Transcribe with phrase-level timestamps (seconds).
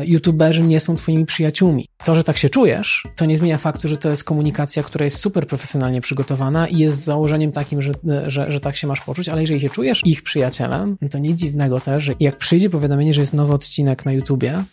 [0.00, 1.88] YouTuberzy nie są twoimi przyjaciółmi.
[2.04, 5.16] To, że tak się czujesz, to nie zmienia faktu, że to jest komunikacja, która jest
[5.16, 7.92] super profesjonalnie przygotowana i jest założeniem takim, że,
[8.26, 11.80] że, że tak się masz poczuć, ale jeżeli się czujesz ich przyjacielem, to nic dziwnego
[11.80, 14.64] też, że jak przyjdzie powiadomienie, że jest nowy odcinek na YouTubie,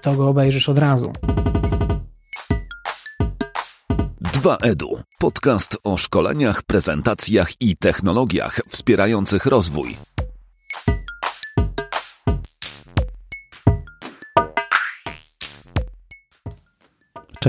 [0.00, 1.12] to go obejrzysz od razu.
[4.22, 5.02] 2EDU.
[5.18, 9.96] Podcast o szkoleniach, prezentacjach i technologiach wspierających rozwój.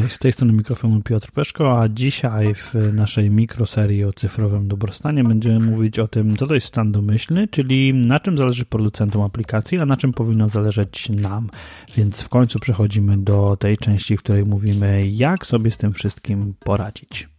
[0.02, 5.24] Cześć, z tej strony mikrofonu Piotr Peszko, a dzisiaj w naszej mikroserii o cyfrowym dobrostanie
[5.24, 9.80] będziemy mówić o tym, co to jest stan domyślny, czyli na czym zależy producentom aplikacji,
[9.80, 11.50] a na czym powinno zależeć nam.
[11.98, 16.54] Więc w końcu przechodzimy do tej części, w której mówimy, jak sobie z tym wszystkim
[16.60, 17.30] poradzić.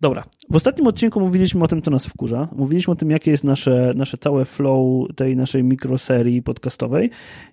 [0.00, 2.48] Dobra, w ostatnim odcinku mówiliśmy o tym, co nas wkurza.
[2.56, 7.10] Mówiliśmy o tym, jakie jest nasze, nasze całe flow tej naszej mikroserii podcastowej.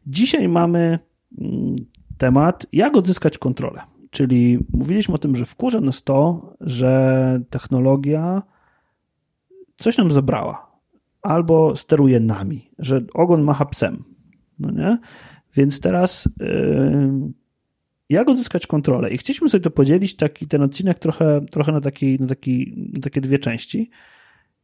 [0.07, 0.99] Dzisiaj mamy
[1.41, 1.75] mm,
[2.19, 3.81] temat, jak odzyskać kontrolę.
[4.12, 8.41] Czyli mówiliśmy o tym, że wkurza nas to, że technologia
[9.77, 10.71] coś nam zabrała
[11.21, 14.03] albo steruje nami, że ogon macha psem.
[14.59, 14.98] No nie?
[15.55, 17.34] Więc teraz yy,
[18.09, 19.09] jak odzyskać kontrolę?
[19.09, 23.01] I chcieliśmy sobie to podzielić, taki, ten odcinek trochę, trochę na, taki, na, taki, na
[23.01, 23.89] takie dwie części.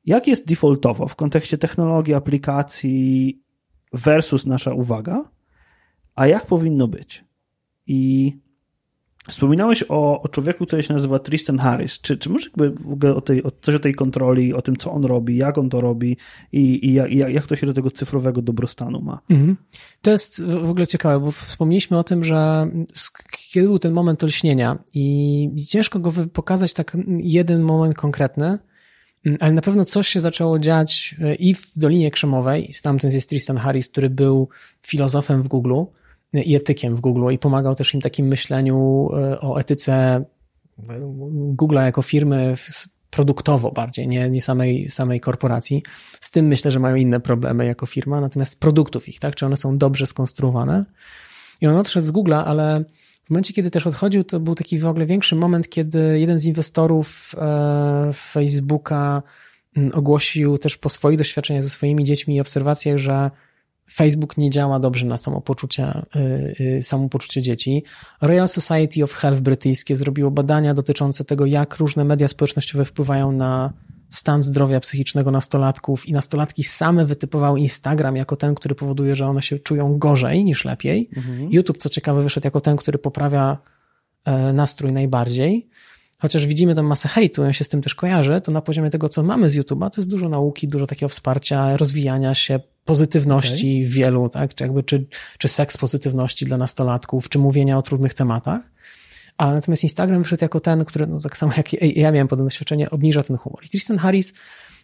[0.06, 3.42] Jak jest defaultowo w kontekście technologii, aplikacji
[3.94, 5.22] versus nasza uwaga,
[6.16, 7.26] a jak powinno być?
[7.88, 8.34] I
[9.28, 12.00] wspominałeś o, o człowieku, który się nazywa Tristan Harris.
[12.02, 14.76] Czy, czy może jakby w ogóle o tej, o, coś o tej kontroli, o tym,
[14.76, 16.18] co on robi, jak on to robi
[16.52, 19.22] i, i jak, jak to się do tego cyfrowego dobrostanu ma?
[19.30, 19.58] Mhm.
[20.02, 22.70] To jest w ogóle ciekawe, bo wspomnieliśmy o tym, że
[23.32, 28.60] kiedy był ten moment olśnienia i ciężko go pokazać tak jeden moment konkretny,
[29.40, 33.58] ale na pewno coś się zaczęło dziać e, i w Dolinie Krzemowej, stamtąd jest Tristan
[33.58, 34.50] Harris, który był
[34.82, 35.84] filozofem w Google,
[36.44, 41.00] i etykiem w Google i pomagał też im takim myśleniu e, o etyce e,
[41.56, 42.56] Google'a jako firmy
[43.10, 45.84] produktowo bardziej, nie, nie samej, samej korporacji.
[46.22, 49.36] Z tym myślę, że mają inne problemy jako firma, natomiast produktów ich, tak?
[49.36, 50.86] Czy one są dobrze skonstruowane?
[51.62, 52.84] I on odszedł z Google'a, ale
[53.26, 56.46] w momencie, kiedy też odchodził, to był taki w ogóle większy moment, kiedy jeden z
[56.46, 59.24] inwestorów e, Facebooka
[59.78, 63.32] mm, ogłosił też po swoich doświadczeniach ze swoimi dziećmi i obserwacjach, że
[63.92, 67.84] Facebook nie działa dobrze na samopoczucie, y, y, samopoczucie dzieci.
[68.22, 73.74] Royal Society of Health brytyjskie zrobiło badania dotyczące tego, jak różne media społecznościowe wpływają na
[74.10, 79.42] stan zdrowia psychicznego nastolatków i nastolatki same wytypowały Instagram jako ten, który powoduje, że one
[79.42, 81.10] się czują gorzej niż lepiej.
[81.18, 81.52] Mhm.
[81.52, 83.58] YouTube, co ciekawe, wyszedł jako ten, który poprawia
[84.26, 85.70] e, nastrój najbardziej
[86.26, 89.10] chociaż widzimy tam masę hejtu, on się z tym też kojarzy, to na poziomie tego,
[89.10, 93.90] co mamy z YouTube'a, to jest dużo nauki, dużo takiego wsparcia, rozwijania się, pozytywności okay.
[93.90, 94.56] wielu, tak?
[94.56, 95.06] Czy, jakby, czy,
[95.38, 98.62] czy seks pozytywności dla nastolatków, czy mówienia o trudnych tematach.
[99.38, 102.90] A natomiast Instagram wyszedł jako ten, który, no tak samo jak ja miałem podobne doświadczenie,
[102.90, 103.64] obniża ten humor.
[103.66, 104.34] I Tristan Harris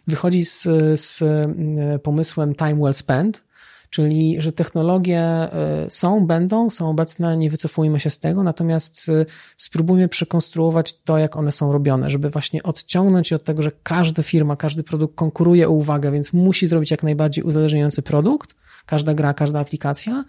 [0.06, 0.62] wychodzi z,
[1.00, 3.44] z e, pomysłem time well spent,
[3.92, 5.48] Czyli, że technologie
[5.86, 9.26] y, są, będą, są obecne, nie wycofujmy się z tego, natomiast y,
[9.56, 14.22] spróbujmy przekonstruować to, jak one są robione, żeby właśnie odciągnąć się od tego, że każda
[14.22, 18.54] firma, każdy produkt konkuruje o uwagę, więc musi zrobić jak najbardziej uzależniający produkt,
[18.86, 20.24] każda gra, każda aplikacja,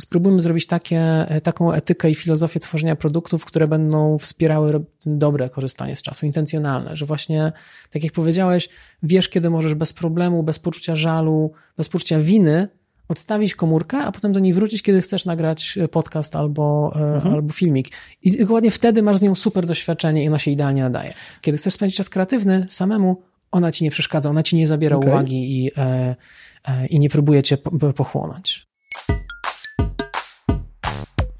[0.00, 5.96] spróbujmy zrobić takie, y, taką etykę i filozofię tworzenia produktów, które będą wspierały dobre korzystanie
[5.96, 7.52] z czasu, intencjonalne, że właśnie,
[7.90, 8.68] tak jak powiedziałeś,
[9.02, 12.68] wiesz, kiedy możesz bez problemu, bez poczucia żalu, bez poczucia winy
[13.08, 17.34] odstawić komórkę, a potem do niej wrócić, kiedy chcesz nagrać e, podcast albo, e, mhm.
[17.34, 17.88] albo filmik.
[18.22, 21.14] I dokładnie wtedy masz z nią super doświadczenie i ona się idealnie nadaje.
[21.40, 23.22] Kiedy chcesz spędzić czas kreatywny samemu,
[23.52, 25.10] ona ci nie przeszkadza, ona ci nie zabiera okay.
[25.10, 26.16] uwagi i, e,
[26.64, 27.56] e, i nie próbuje cię
[27.96, 28.66] pochłonąć.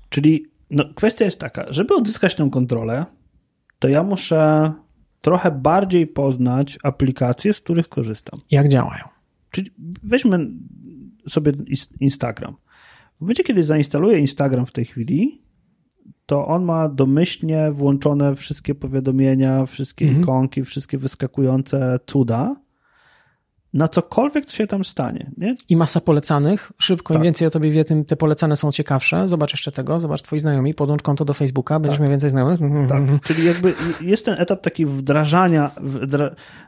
[0.08, 3.06] Czyli no, kwestia jest taka, żeby odzyskać tę kontrolę,
[3.78, 4.72] to ja muszę
[5.20, 8.40] trochę bardziej poznać aplikacje, z których korzystam.
[8.50, 9.04] Jak działają?
[9.50, 9.70] Czyli
[10.02, 10.48] weźmy
[11.28, 11.52] sobie
[12.00, 12.56] Instagram.
[13.16, 15.42] W momencie, kiedy zainstaluję Instagram w tej chwili,
[16.26, 20.22] to on ma domyślnie włączone wszystkie powiadomienia, wszystkie mhm.
[20.22, 22.65] ikonki, wszystkie wyskakujące cuda
[23.76, 25.30] na cokolwiek, co się tam stanie.
[25.36, 25.56] Nie?
[25.68, 26.72] I masa polecanych.
[26.78, 27.20] Szybko, tak.
[27.20, 29.28] im więcej o tobie wie, tym te polecane są ciekawsze.
[29.28, 32.02] Zobacz jeszcze tego, zobacz twoi znajomi, podłącz konto do Facebooka, będziesz tak.
[32.02, 32.60] miał więcej znajomych.
[32.88, 33.02] Tak.
[33.22, 35.70] Czyli jakby jest ten etap taki wdrażania,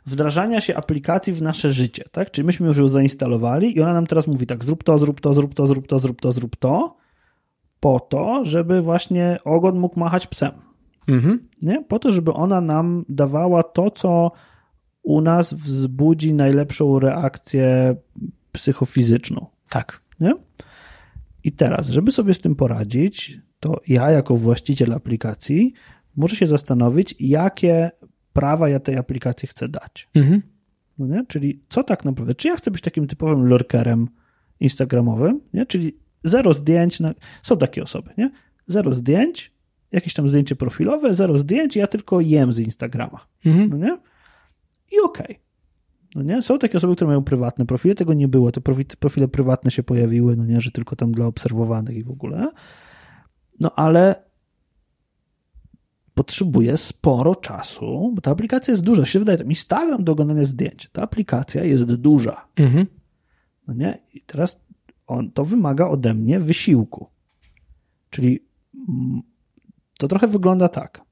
[0.07, 2.05] wdrażania się aplikacji w nasze życie.
[2.13, 2.31] Tak?
[2.31, 5.35] Czyli myśmy już ją zainstalowali i ona nam teraz mówi tak, zrób to, zrób to,
[5.35, 6.97] zrób to, zrób to, zrób to, zrób to,
[7.81, 10.53] po to, żeby właśnie ogon mógł machać psem.
[11.09, 11.49] Mhm.
[11.63, 11.85] Nie?
[11.85, 14.33] Po to, żeby ona nam dawała to, co
[15.09, 17.97] u nas wzbudzi najlepszą reakcję
[18.53, 19.47] psychofizyczną.
[19.69, 20.01] Tak.
[20.21, 20.35] Nie?
[21.45, 25.73] I teraz, żeby sobie z tym poradzić, to ja jako właściciel aplikacji
[26.17, 27.91] muszę się zastanowić, jakie
[28.33, 30.09] prawa ja tej aplikacji chcę dać.
[30.15, 30.43] Mhm.
[30.99, 31.27] No nie?
[31.27, 34.09] Czyli co tak naprawdę, czy ja chcę być takim typowym lurkerem
[34.61, 35.67] instagramowym, nie?
[35.67, 37.15] czyli zero zdjęć, na...
[37.43, 38.31] są takie osoby, nie?
[38.67, 39.53] zero zdjęć,
[39.93, 43.27] jakieś tam zdjęcie profilowe, zero zdjęć, ja tylko jem z Instagrama.
[43.47, 43.71] Mhm.
[43.71, 43.97] No nie?
[44.93, 45.27] I okej.
[45.27, 45.37] Okay.
[46.15, 46.43] No nie?
[46.43, 48.61] Są takie osoby, które mają prywatne profile, tego nie było, te
[48.99, 52.51] profile prywatne się pojawiły, no nie, że tylko tam dla obserwowanych i w ogóle.
[53.61, 54.29] No ale
[56.15, 59.07] potrzebuje sporo czasu, bo ta aplikacja jest duża.
[59.07, 60.89] Się wydaje, Instagram do oglądania zdjęć.
[60.93, 62.49] Ta aplikacja jest duża.
[62.57, 62.87] Mhm.
[63.69, 63.99] No nie?
[64.15, 64.61] I teraz
[65.07, 67.07] on, to wymaga ode mnie wysiłku.
[68.11, 68.41] Czyli
[68.89, 69.23] mm,
[69.99, 71.03] to trochę wygląda tak,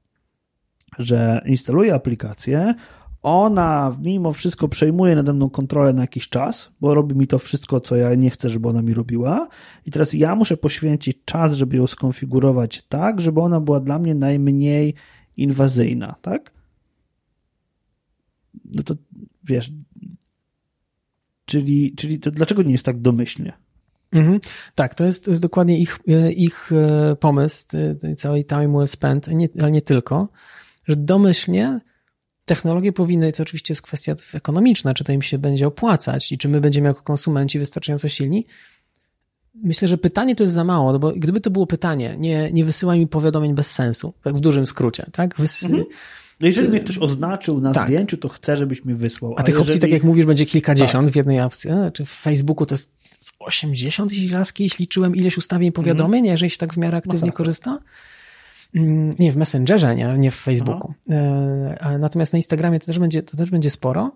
[0.99, 2.75] że instaluję aplikację,
[3.23, 7.79] ona mimo wszystko przejmuje nade mną kontrolę na jakiś czas, bo robi mi to wszystko,
[7.79, 9.47] co ja nie chcę, żeby ona mi robiła.
[9.85, 14.15] I teraz ja muszę poświęcić czas, żeby ją skonfigurować tak, żeby ona była dla mnie
[14.15, 14.93] najmniej
[15.37, 16.51] inwazyjna, tak?
[18.65, 18.95] No to
[19.43, 19.71] wiesz,
[21.45, 23.53] czyli, czyli to dlaczego nie jest tak domyślnie?
[24.11, 24.39] Mhm.
[24.75, 25.99] Tak, to jest, to jest dokładnie ich,
[26.35, 27.65] ich e, pomysł,
[28.01, 30.29] tej całej time well spent, nie, ale nie tylko,
[30.87, 31.79] że domyślnie
[32.47, 36.49] technologie powinny, co oczywiście jest kwestia ekonomiczna, czy to im się będzie opłacać i czy
[36.49, 38.45] my będziemy jako konsumenci wystarczająco silni.
[39.63, 42.65] Myślę, że pytanie to jest za mało, no bo gdyby to było pytanie, nie, nie
[42.65, 45.35] wysyłaj mi powiadomień bez sensu, tak w dużym skrócie, tak?
[45.37, 45.65] Wysy...
[45.65, 45.85] Mhm.
[46.39, 47.87] No jeżeli mnie ktoś oznaczył na tak.
[47.87, 49.33] zdjęciu, to chcę, żebyś mi wysłał.
[49.37, 49.69] A, tych jeżeli...
[49.69, 51.13] opcji, tak jak mówisz, będzie kilkadziesiąt tak.
[51.13, 51.69] w jednej opcji.
[51.93, 52.91] Czy w Facebooku to jest
[53.39, 56.31] 80 raz kiedyś liczyłem ileś ustawień powiadomień, mhm.
[56.31, 57.37] jeżeli się tak w miarę aktywnie Masakra.
[57.37, 57.79] korzysta.
[58.75, 60.93] Mm, nie, w Messengerze, nie, nie w Facebooku.
[61.81, 61.97] Aha.
[61.97, 64.11] Natomiast na Instagramie to też, będzie, to też będzie sporo.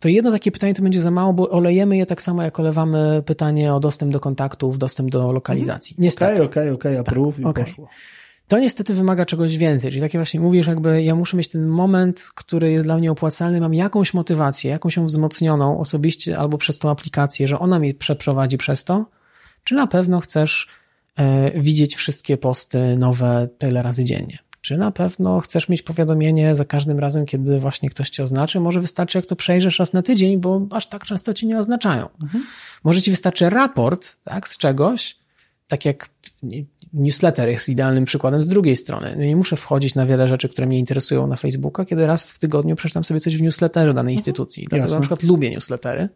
[0.00, 3.22] To jedno takie pytanie to będzie za mało, bo olejemy je tak samo, jak olewamy
[3.26, 5.94] pytanie o dostęp do kontaktów, dostęp do lokalizacji.
[5.94, 6.04] Mhm.
[6.04, 6.32] Niestety.
[6.32, 7.64] Okej, okej, okej, approve tak, i okay.
[7.64, 7.88] poszło.
[8.48, 12.30] To niestety wymaga czegoś więcej, czyli takie właśnie mówisz, jakby ja muszę mieć ten moment,
[12.34, 16.90] który jest dla mnie opłacalny, mam jakąś motywację, jakąś ją wzmocnioną osobiście albo przez tą
[16.90, 19.04] aplikację, że ona mnie przeprowadzi przez to,
[19.64, 20.85] czy na pewno chcesz E,
[21.54, 24.38] widzieć wszystkie posty nowe tyle razy dziennie.
[24.60, 28.60] Czy na pewno chcesz mieć powiadomienie za każdym razem, kiedy właśnie ktoś cię oznaczy?
[28.60, 32.08] Może wystarczy, jak to przejrzysz raz na tydzień, bo aż tak często cię nie oznaczają.
[32.22, 32.44] Mhm.
[32.84, 35.16] Może ci wystarczy raport, tak, z czegoś,
[35.68, 36.08] tak jak
[36.92, 39.14] newsletter jest idealnym przykładem z drugiej strony.
[39.16, 42.38] No nie muszę wchodzić na wiele rzeczy, które mnie interesują na Facebooka, kiedy raz w
[42.38, 44.12] tygodniu przeczytam sobie coś w newsletterze danej mhm.
[44.12, 44.64] instytucji.
[44.64, 44.96] Dlatego Jasne.
[44.96, 46.08] na przykład lubię newslettery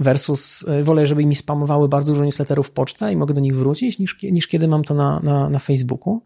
[0.00, 3.98] versus e, wolę, żeby mi spamowały bardzo dużo newsletterów pocztę i mogę do nich wrócić,
[3.98, 6.20] niż, niż kiedy mam to na, na, na Facebooku.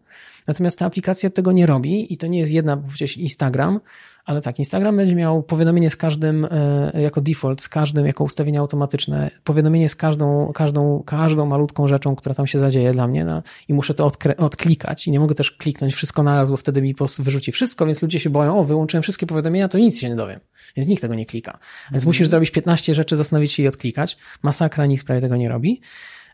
[0.47, 3.79] Natomiast ta aplikacja tego nie robi i to nie jest jedna, przecież Instagram,
[4.27, 8.59] ale tak, Instagram będzie miał powiadomienie z każdym, e, jako default, z każdym, jako ustawienie
[8.59, 13.43] automatyczne, powiadomienie z każdą, każdą, każdą malutką rzeczą, która tam się zadzieje dla mnie no,
[13.67, 16.97] i muszę to odklikać i nie mogę też kliknąć wszystko naraz, bo wtedy mi po
[16.97, 20.15] prostu wyrzuci wszystko, więc ludzie się boją, o, wyłączyłem wszystkie powiadomienia, to nic się nie
[20.15, 20.39] dowiem.
[20.75, 21.51] Więc nikt tego nie klika.
[21.91, 22.09] Więc mhm.
[22.09, 24.17] musisz zrobić 15 rzeczy, zastanowić się i odklikać.
[24.43, 25.81] Masakra, nikt prawie tego nie robi.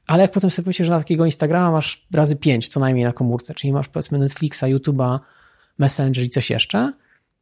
[0.07, 3.13] Ale jak potem sobie pomyślisz, że na takiego Instagrama masz razy 5 co najmniej na
[3.13, 5.19] komórce, czyli masz powiedzmy Netflixa, YouTube'a,
[5.77, 6.93] Messenger i coś jeszcze,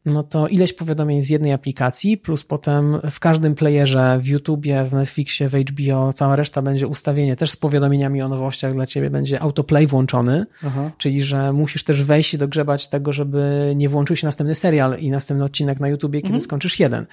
[0.05, 4.93] no to ileś powiadomień z jednej aplikacji, plus potem w każdym playerze, w YouTubie, w
[4.93, 9.41] Netflixie, w HBO, cała reszta będzie ustawienie też z powiadomieniami o nowościach dla ciebie, będzie
[9.41, 10.91] autoplay włączony, Aha.
[10.97, 15.11] czyli że musisz też wejść i dogrzebać tego, żeby nie włączył się następny serial i
[15.11, 16.41] następny odcinek na YouTubie, kiedy mhm.
[16.41, 17.05] skończysz jeden.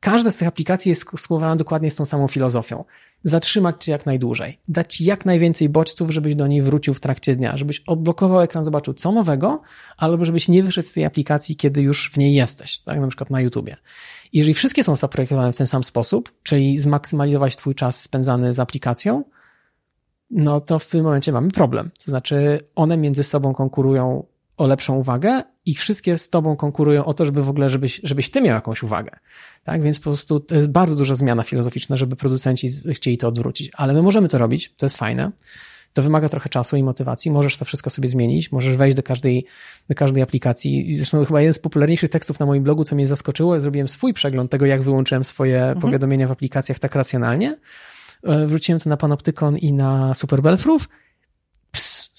[0.00, 2.84] Każda z tych aplikacji jest skłowana dokładnie z tą samą filozofią
[3.24, 7.36] zatrzymać cię jak najdłużej, dać ci jak najwięcej bodźców, żebyś do niej wrócił w trakcie
[7.36, 9.62] dnia, żebyś odblokował ekran, zobaczył co nowego,
[9.96, 13.30] albo żebyś nie wyszedł z tej aplikacji, kiedy już w niej jesteś, tak na przykład
[13.30, 13.76] na YouTubie.
[14.32, 19.24] Jeżeli wszystkie są zaprojektowane w ten sam sposób, czyli zmaksymalizować twój czas spędzany z aplikacją,
[20.30, 21.90] no to w tym momencie mamy problem.
[22.04, 24.26] To znaczy, one między sobą konkurują
[24.56, 28.30] o lepszą uwagę i wszystkie z tobą konkurują o to, żeby w ogóle, żebyś, żebyś
[28.30, 29.10] ty miał jakąś uwagę.
[29.64, 33.70] Tak, więc po prostu to jest bardzo duża zmiana filozoficzna, żeby producenci chcieli to odwrócić.
[33.74, 35.30] Ale my możemy to robić, to jest fajne.
[35.92, 37.30] To wymaga trochę czasu i motywacji.
[37.30, 39.46] Możesz to wszystko sobie zmienić, możesz wejść do każdej,
[39.88, 40.94] do każdej aplikacji.
[40.94, 44.50] Zresztą chyba jeden z popularniejszych tekstów na moim blogu, co mnie zaskoczyło, zrobiłem swój przegląd
[44.50, 45.80] tego, jak wyłączyłem swoje mhm.
[45.80, 47.56] powiadomienia w aplikacjach tak racjonalnie.
[48.24, 50.88] E, wróciłem to na Panoptykon i na Super Belfrów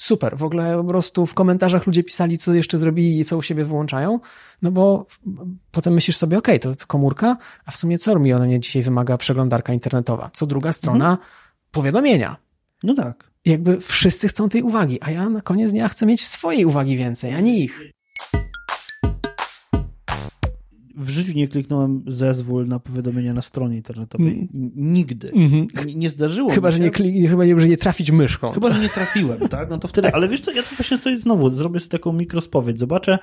[0.03, 0.37] super.
[0.37, 3.65] W ogóle po prostu w komentarzach ludzie pisali, co jeszcze zrobili i co u siebie
[3.65, 4.19] wyłączają,
[4.61, 5.05] no bo
[5.71, 8.83] potem myślisz sobie, okej, okay, to komórka, a w sumie co mi ona nie dzisiaj
[8.83, 10.29] wymaga przeglądarka internetowa?
[10.33, 11.11] Co druga strona?
[11.11, 11.27] Mhm.
[11.71, 12.35] Powiadomienia.
[12.83, 13.31] No tak.
[13.45, 17.33] Jakby wszyscy chcą tej uwagi, a ja na koniec dnia chcę mieć swojej uwagi więcej,
[17.33, 17.81] a nie ich
[20.95, 24.49] w życiu nie kliknąłem zezwól na powiadomienia na stronie internetowej.
[24.55, 24.71] Mm.
[24.75, 25.31] Nigdy.
[25.35, 25.67] Mhm.
[25.85, 26.83] Nie, nie zdarzyło Chyba, mi że się.
[26.83, 28.51] nie, kli- chyba nie, że nie trafić myszką.
[28.51, 29.69] Chyba, że nie trafiłem, tak?
[29.69, 32.79] No to wtedy, ale wiesz co, ja to właśnie sobie znowu zrobię sobie taką mikrospowiedź.
[32.79, 33.19] Zobaczę,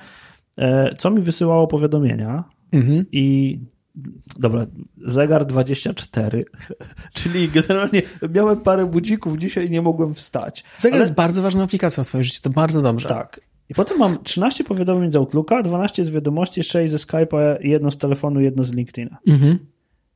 [0.57, 3.05] e, co mi wysyłało powiadomienia Mhm.
[3.11, 3.59] i
[4.39, 4.65] dobra,
[4.97, 6.45] zegar 24,
[7.13, 8.01] czyli generalnie
[8.33, 10.63] miałem parę budzików dzisiaj nie mogłem wstać.
[10.77, 13.09] Zegar Ale- jest bardzo ważną aplikacją w swoim życiu, to bardzo dobrze.
[13.09, 13.39] Tak.
[13.71, 17.97] I potem mam 13 powiadomień z Outlooka, 12 z wiadomości, 6 ze Skype'a, jedno z
[17.97, 19.17] telefonu, jedno z LinkedIna.
[19.27, 19.59] Mhm.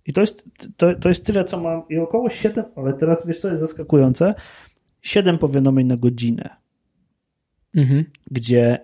[0.05, 0.43] I to jest,
[0.77, 1.81] to, to jest tyle, co mam.
[1.89, 4.35] I około 7, ale teraz wiesz, co jest zaskakujące?
[5.01, 6.50] 7 powiadomień na godzinę,
[7.75, 8.05] Mhm.
[8.31, 8.77] gdzie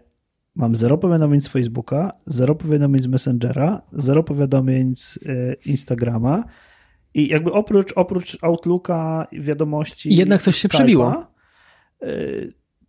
[0.55, 6.43] mam 0 powiadomień z Facebooka, 0 powiadomień z Messengera, 0 powiadomień z e, Instagrama.
[7.13, 10.13] I jakby oprócz, oprócz Outlooka, wiadomości.
[10.13, 11.25] I jednak coś się Skype'a, przebiło.
[12.01, 12.07] e,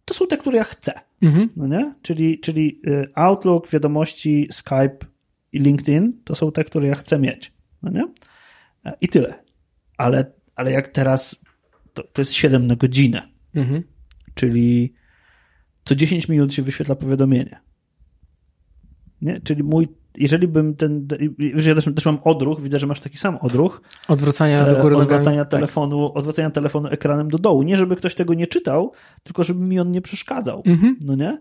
[0.05, 0.93] To są te, które ja chcę.
[1.23, 1.49] Mhm.
[1.57, 1.95] No nie?
[2.03, 4.97] Czyli, czyli y, Outlook, wiadomości, Skype
[5.53, 7.53] i LinkedIn to są te, które ja chcę mieć.
[7.83, 8.05] No nie?
[8.85, 9.45] E, I tyle.
[9.99, 11.37] Ale, ale jak teraz,
[11.95, 13.83] to, to jest 7 na godzinę, Mhm.
[14.35, 14.95] czyli
[15.85, 17.61] co 10 minut się wyświetla powiadomienie.
[19.21, 19.41] Nie?
[19.41, 21.07] Czyli mój, jeżeli bym ten,
[21.55, 24.83] że ja też, też mam odruch, widzę, że masz taki sam odruch, Odwracania do e,
[24.83, 25.45] góry odwracania.
[25.45, 25.51] Tak.
[25.51, 27.63] telefonu, odwracania telefonu ekranem do dołu.
[27.63, 28.93] Nie, żeby ktoś tego nie czytał,
[29.23, 30.63] tylko żeby mi on nie przeszkadzał.
[30.67, 30.97] Mhm.
[31.05, 31.39] No nie?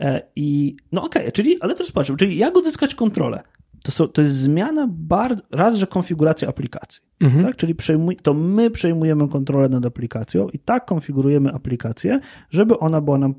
[0.00, 3.42] E, I no okej, czyli, ale teraz patrzę, czyli jak odzyskać kontrolę?
[3.84, 7.02] To, są, to jest zmiana bardzo, raz, że konfiguracja aplikacji.
[7.20, 7.44] Mhm.
[7.44, 7.56] Tak?
[7.56, 13.18] Czyli przejmuj, to my przejmujemy kontrolę nad aplikacją i tak konfigurujemy aplikację, żeby ona była
[13.18, 13.34] nam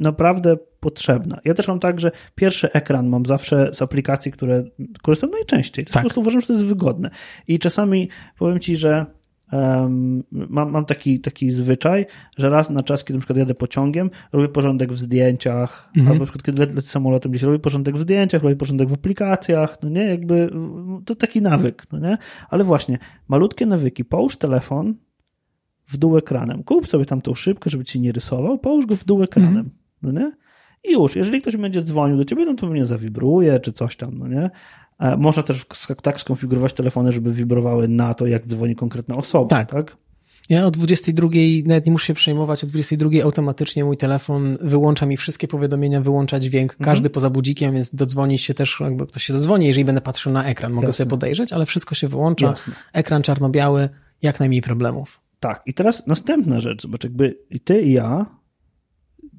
[0.00, 1.38] naprawdę potrzebna.
[1.44, 4.64] Ja też mam tak, że pierwszy ekran mam zawsze z aplikacji, które
[5.02, 5.84] korzystam najczęściej.
[5.84, 5.94] Tak.
[5.94, 7.10] po prostu uważam, że to jest wygodne.
[7.48, 9.06] I czasami powiem ci, że
[9.52, 12.06] em, mam, mam taki, taki zwyczaj,
[12.38, 16.08] że raz na czas, kiedy na przykład jadę pociągiem, robię porządek w zdjęciach, Mhm.
[16.12, 19.78] albo na przykład kiedy lecę samolotem gdzieś, robię porządek w zdjęciach, robię porządek w aplikacjach,
[19.82, 20.50] no nie, jakby
[21.04, 22.18] to taki nawyk, no nie?
[22.50, 22.98] Ale właśnie,
[23.28, 24.94] malutkie nawyki, połóż telefon
[25.86, 29.04] w dół ekranem, kup sobie tam tą szybkę, żeby ci nie rysował, połóż go w
[29.04, 29.70] dół ekranem, Mhm.
[30.02, 30.32] no nie?
[30.84, 34.18] I już, jeżeli ktoś będzie dzwonił do ciebie, no to pewnie zawibruje, czy coś tam,
[34.18, 34.50] no nie?
[34.98, 35.64] E, Można też
[36.02, 39.70] tak skonfigurować telefony, żeby wibrowały na to, jak dzwoni konkretna osoba, Tak.
[39.70, 39.96] tak?
[40.48, 41.28] Ja o 22,
[41.66, 46.40] nawet nie muszę się przejmować, o 22 automatycznie mój telefon wyłącza mi wszystkie powiadomienia, wyłącza
[46.40, 46.84] dźwięk, Mhm.
[46.84, 50.44] każdy poza budzikiem, więc dodzwonić się też, jakby ktoś się dodzwoni, jeżeli będę patrzył na
[50.44, 50.96] ekran, mogę Jasne.
[50.96, 52.72] sobie podejrzeć, ale wszystko się wyłącza, Jasne.
[52.92, 53.88] ekran czarno-biały,
[54.22, 55.20] jak najmniej problemów.
[55.40, 58.26] Tak, i teraz następna rzecz, zobacz, jakby i ty i ja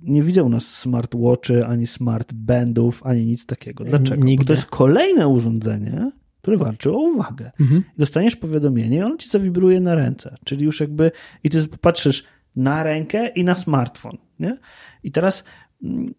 [0.06, 3.84] nie widzę u nas smartwatchy, ani smart bandów, ani nic takiego.
[3.84, 4.22] Dlaczego?
[4.22, 4.46] Bo Nigdy.
[4.46, 7.52] to jest kolejne urządzenie, które walczy o uwagę.
[7.60, 7.84] Mhm.
[7.98, 11.12] Dostaniesz powiadomienie i ono ci zawibruje na ręce, czyli już jakby
[11.44, 12.24] i ty patrzysz
[12.56, 14.58] na rękę i na smartfon, nie?
[15.04, 15.44] I teraz
[15.84, 16.14] mm,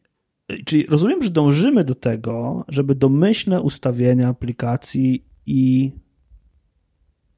[0.65, 5.93] czyli rozumiem, że dążymy do tego, żeby domyślne ustawienia aplikacji i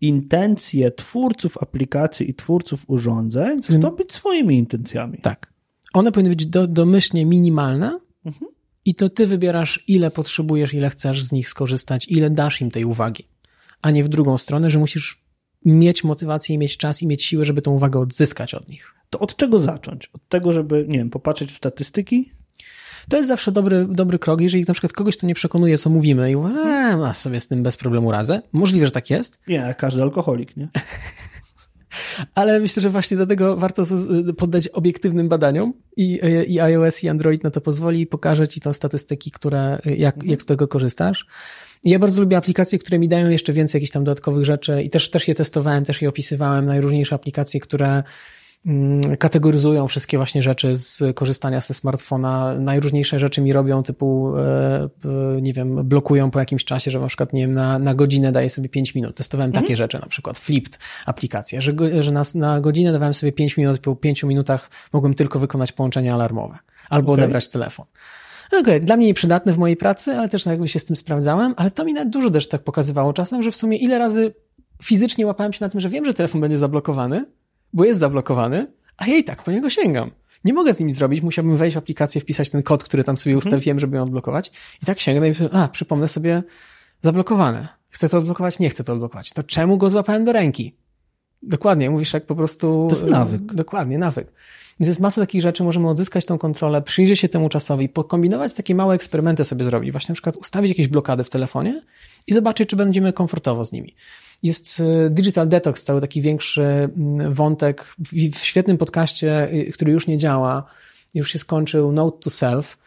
[0.01, 5.19] intencje twórców aplikacji i twórców urządzeń zastąpić swoimi intencjami.
[5.23, 5.58] Tak.
[5.95, 8.53] One powinny być do, domyślnie minimalne Mhm.
[8.85, 12.85] i to ty wybierasz, ile potrzebujesz, ile chcesz z nich skorzystać, ile dasz im tej
[12.85, 13.29] uwagi,
[13.83, 15.23] a nie w drugą stronę, że musisz
[15.65, 18.95] mieć motywację i mieć czas i mieć siłę, żeby tą uwagę odzyskać od nich.
[19.11, 20.11] To od czego zacząć?
[20.13, 22.33] Od tego, żeby, nie wiem, popatrzeć w statystyki?
[23.09, 26.31] To jest zawsze dobry, dobry krok, jeżeli na przykład kogoś to nie przekonuje, co mówimy
[26.31, 28.43] i uważa, eee, a sobie z tym bez problemu radzę.
[28.53, 30.69] Możliwe, że tak jest, Nie, każdy alkoholik, nie?
[32.35, 33.83] ale myślę, że właśnie dlatego warto
[34.37, 38.75] poddać obiektywnym badaniom i, i iOS i Android na to pozwoli i pokaże ci to
[38.75, 41.27] statystyki, które, jak, jak z tego korzystasz.
[41.85, 45.11] Ja bardzo lubię aplikacje, które mi dają jeszcze więcej jakichś tam dodatkowych rzeczy i też,
[45.11, 48.03] też je testowałem, też je opisywałem, najróżniejsze aplikacje, które
[49.19, 52.55] kategoryzują wszystkie właśnie rzeczy z korzystania ze smartfona.
[52.55, 54.89] Najróżniejsze rzeczy mi robią, typu, e,
[55.43, 58.51] nie wiem, blokują po jakimś czasie, że na przykład, nie wiem, na, na godzinę daję
[58.51, 59.17] sobie 5 minut.
[59.17, 63.57] Testowałem takie rzeczy, na przykład Flipped aplikacja, że, że na, na godzinę dawałem sobie 5
[63.57, 67.25] minut, po 5 minutach mogłem tylko wykonać połączenie alarmowe albo Okej.
[67.25, 67.87] odebrać telefon.
[68.61, 71.71] Okej, dla mnie nieprzydatne w mojej pracy, ale też jakby się z tym sprawdzałem, ale
[71.71, 74.35] to mi nawet dużo też tak pokazywało czasem, że w sumie ile razy
[74.83, 77.25] fizycznie łapałem się na tym, że wiem, że telefon będzie zablokowany,
[77.73, 80.11] bo jest zablokowany, a ja i tak po niego sięgam.
[80.45, 83.39] Nie mogę z nim zrobić, musiałbym wejść w aplikację, wpisać ten kod, który tam sobie
[83.39, 84.53] ustawiłem, żeby ją odblokować.
[84.83, 86.43] I tak sięgnę i a, przypomnę sobie,
[87.03, 87.69] zablokowane.
[87.91, 89.31] Chcę to odblokować, nie chcę to odblokować.
[89.31, 90.77] To czemu go złapałem do ręki?
[91.43, 92.87] Dokładnie, mówisz jak po prostu...
[92.91, 93.55] To jest nawyk.
[93.55, 94.33] Dokładnie, nawyk.
[94.81, 98.75] Więc jest masa takich rzeczy, możemy odzyskać tą kontrolę, przyjrzeć się temu czasowi, pokombinować takie
[98.75, 99.93] małe eksperymenty sobie zrobić.
[99.93, 101.83] Właśnie na przykład ustawić jakieś blokady w telefonie
[102.27, 103.95] i zobaczyć, czy będziemy komfortowo z nimi.
[104.43, 107.95] Jest e, Digital Detox, cały taki większy mm, wątek
[108.33, 110.65] w świetnym podcaście, y, który już nie działa,
[111.15, 112.79] już się skończył Note to Self,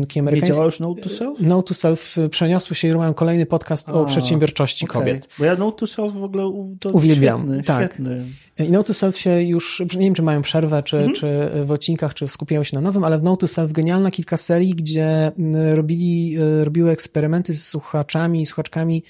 [0.00, 0.50] Taki amerykański...
[0.50, 1.40] Nie działa już Note to Self?
[1.40, 5.00] Note to Self przeniosły się i robią kolejny podcast A, o przedsiębiorczości okay.
[5.00, 5.28] kobiet.
[5.38, 7.40] Bo ja Note to Self w ogóle to uwielbiam.
[7.40, 7.92] Świetny, tak.
[7.92, 8.24] Świetny.
[8.58, 11.14] I Note to Self się już, nie wiem czy mają przerwę, czy, mhm.
[11.14, 14.36] czy w odcinkach, czy skupiają się na nowym, ale w Note to Self genialna kilka
[14.36, 15.32] serii, gdzie
[15.70, 19.02] robili, e, robiły eksperymenty z słuchaczami i słuchaczkami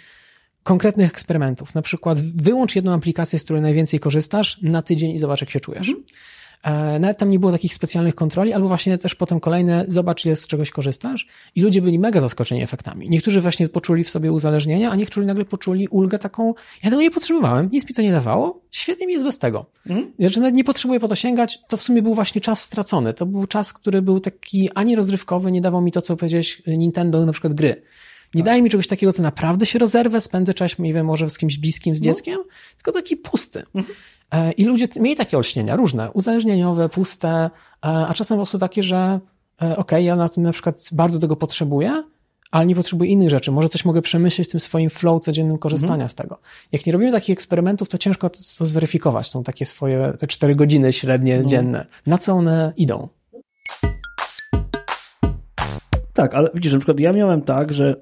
[0.67, 1.75] konkretnych eksperymentów.
[1.75, 5.61] Na przykład wyłącz jedną aplikację, z której najwięcej korzystasz na tydzień i zobacz, jak się
[5.61, 5.89] czujesz.
[5.89, 6.05] Mhm.
[6.63, 10.37] E, nawet tam nie było takich specjalnych kontroli, albo właśnie też potem kolejne, zobacz, ile
[10.37, 11.27] z czegoś korzystasz.
[11.55, 13.11] I ludzie byli mega zaskoczeni efektami.
[13.11, 16.55] Niektórzy właśnie poczuli w sobie uzależnienie, a niektórzy nagle poczuli ulgę taką,
[16.85, 19.67] ja tego nie potrzebowałem, nic mi to nie dawało, świetnie mi jest bez tego.
[19.87, 20.13] Mhm.
[20.19, 23.15] Znaczy nawet nie potrzebuję po to sięgać, to w sumie był właśnie czas stracony.
[23.15, 27.27] To był czas, który był taki ani rozrywkowy, nie dawał mi to, co powiedziałeś, Nintendo,
[27.27, 27.83] na przykład gry.
[28.35, 28.47] Nie tak.
[28.47, 31.59] daje mi czegoś takiego, co naprawdę się rozerwę, spędzę czas, nie wiem, może z kimś
[31.59, 32.05] bliskim, z no.
[32.05, 32.45] dzieckiem, no.
[32.77, 33.63] tylko taki pusty.
[33.75, 33.97] Mhm.
[34.31, 37.51] E, I ludzie mieli takie olśnienia, różne, uzależnieniowe, puste, e,
[37.83, 41.19] a czasem po prostu takie, że e, okej, okay, ja na tym na przykład bardzo
[41.19, 42.03] tego potrzebuję,
[42.51, 43.53] ale nie potrzebuję innych rzeczy.
[43.53, 46.09] Może coś mogę przemyśleć w tym swoim flow codziennym korzystania mhm.
[46.09, 46.39] z tego.
[46.73, 50.55] Jak nie robimy takich eksperymentów, to ciężko to, to zweryfikować, tą takie swoje, te cztery
[50.55, 51.49] godziny średnie no.
[51.49, 51.87] dzienne.
[52.07, 53.09] Na co one idą?
[56.13, 57.97] Tak, ale widzisz, na przykład ja miałem tak, że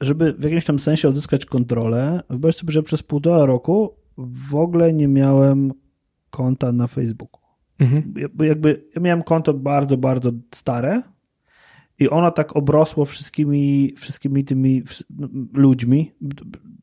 [0.00, 4.92] żeby w jakimś tam sensie odzyskać kontrolę, wyobraź sobie, że przez półtora roku w ogóle
[4.92, 5.72] nie miałem
[6.30, 7.40] konta na Facebooku.
[7.78, 8.14] Mhm.
[8.38, 11.02] Jakby ja miałem konto bardzo, bardzo stare
[11.98, 14.82] i ono tak obrosło wszystkimi, wszystkimi tymi
[15.54, 16.12] ludźmi.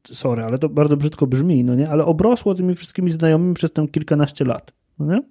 [0.08, 1.90] Sorry, ale to bardzo brzydko brzmi, no nie?
[1.90, 5.22] Ale obrosło tymi wszystkimi znajomymi przez tam kilkanaście lat, no nie?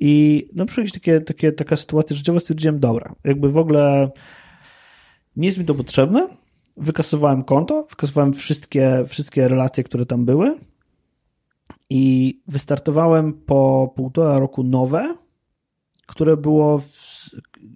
[0.00, 4.10] I no przychodzi takie, takie, taka sytuacja życiowa, stwierdziłem, dobra, jakby w ogóle
[5.36, 6.28] nie jest mi to potrzebne,
[6.76, 10.58] wykasowałem konto, wykasowałem wszystkie, wszystkie relacje, które tam były
[11.90, 15.16] i wystartowałem po półtora roku nowe,
[16.06, 16.82] które było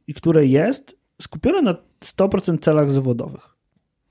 [0.06, 3.56] i które jest skupione na 100% celach zawodowych.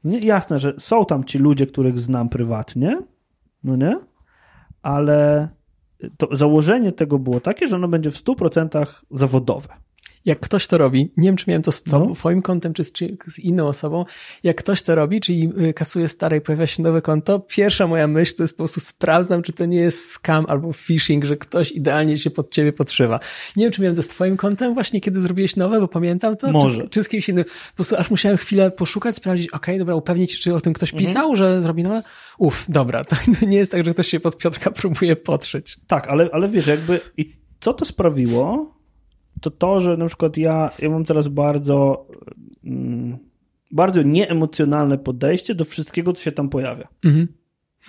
[0.04, 3.02] Nie, jasne, że są tam ci ludzie, których znam prywatnie,
[3.64, 4.00] no nie?
[4.82, 5.50] Ale
[6.18, 9.83] to założenie tego było takie, że ono będzie w 100% zawodowe
[10.26, 12.16] jak ktoś to robi, nie wiem, czy miałem to z tobą, no.
[12.16, 14.06] twoim kontem, czy z, czy z, inną osobą,
[14.44, 18.08] jak ktoś to robi, czyli y, kasuje stare i pojawia się nowe konto, pierwsza moja
[18.08, 21.72] myśl to jest po prostu sprawdzam, czy to nie jest scam albo phishing, że ktoś
[21.72, 23.20] idealnie się pod ciebie podszywa.
[23.56, 26.52] Nie wiem, czy miałem to z twoim kontem właśnie, kiedy zrobiłeś nowe, bo pamiętam to,
[26.52, 26.82] Może.
[26.82, 27.44] Czy, czy z kimś innym.
[27.44, 30.94] Po prostu aż musiałem chwilę poszukać, sprawdzić, okej, okay, dobra, upewnić, czy o tym ktoś
[30.94, 31.08] mhm.
[31.08, 32.04] pisał, że zrobi nowe.
[32.38, 33.16] Uff, dobra, to
[33.48, 35.80] nie jest tak, że ktoś się pod Piotrka próbuje podszyć.
[35.88, 38.74] Tak, ale, ale wiesz, jakby i co to sprawiło,
[39.44, 42.08] to to, że na przykład ja, ja mam teraz bardzo
[42.64, 43.18] mm,
[43.72, 46.88] bardzo nieemocjonalne podejście do wszystkiego, co się tam pojawia.
[47.06, 47.28] Mhm.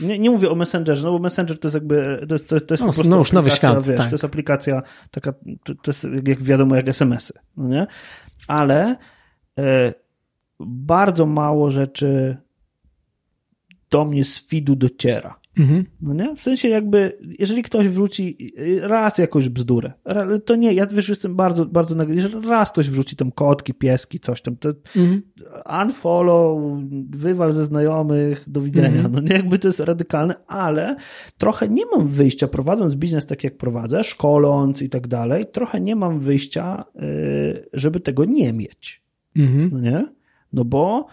[0.00, 2.66] Nie, nie mówię o Messengerze, no bo Messenger to jest jakby, to jest, to jest,
[2.66, 4.08] to jest no, po prostu no, już nowy świat, wiesz, tak.
[4.08, 5.32] to jest aplikacja taka,
[5.64, 7.86] to, jest jak wiadomo jak SMS-y, no nie?
[8.48, 8.96] Ale
[9.58, 9.94] e,
[10.60, 12.36] bardzo mało rzeczy
[13.90, 15.43] do mnie z feedu dociera.
[15.58, 15.84] Mhm.
[16.00, 16.36] No nie?
[16.36, 19.92] W sensie jakby, jeżeli ktoś wrzuci raz jakąś bzdurę,
[20.44, 24.42] to nie, ja wiesz, jestem bardzo, bardzo, jeżeli raz ktoś wrzuci tam kotki, pieski, coś
[24.42, 25.22] tam, to mhm.
[25.82, 26.62] unfollow,
[27.10, 29.12] wywal ze znajomych, do widzenia, mhm.
[29.12, 30.96] no nie, jakby to jest radykalne, ale
[31.38, 35.96] trochę nie mam wyjścia, prowadząc biznes tak jak prowadzę, szkoląc i tak dalej, trochę nie
[35.96, 39.02] mam wyjścia, y, żeby tego nie mieć.
[39.36, 39.70] Mhm.
[39.72, 40.06] No nie?
[40.52, 41.06] No bo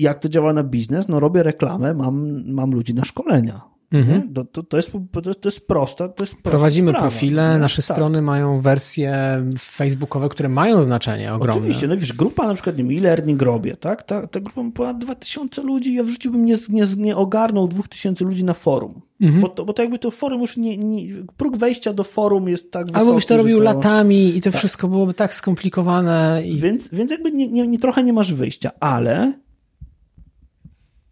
[0.00, 1.08] jak to działa na biznes?
[1.08, 3.60] No robię reklamę, mam, mam ludzi na szkolenia.
[3.92, 4.34] Mhm.
[4.34, 4.92] To, to, to, jest,
[5.40, 6.08] to jest proste.
[6.08, 7.58] To jest Prowadzimy sprawa, profile, nie?
[7.58, 7.96] nasze tak.
[7.96, 9.14] strony mają wersje
[9.58, 11.60] facebookowe, które mają znaczenie ogromne.
[11.60, 14.02] Oczywiście, no wiesz, grupa na przykład, nie wiem, e-learning robię, tak?
[14.02, 18.44] Ta, ta grupa ma ponad 2000 ludzi, ja wrzuciłbym, nie, nie, nie ogarnął 2000 ludzi
[18.44, 19.00] na forum.
[19.20, 19.42] Mhm.
[19.42, 22.72] Bo, to, bo to jakby to forum już nie, nie, próg wejścia do forum jest
[22.72, 23.00] tak wysoki.
[23.00, 23.64] Albo byś to robił to...
[23.64, 24.58] latami i to tak.
[24.58, 26.42] wszystko byłoby tak skomplikowane.
[26.46, 26.56] I...
[26.56, 29.32] Więc, więc jakby nie, nie, nie, trochę nie masz wyjścia, ale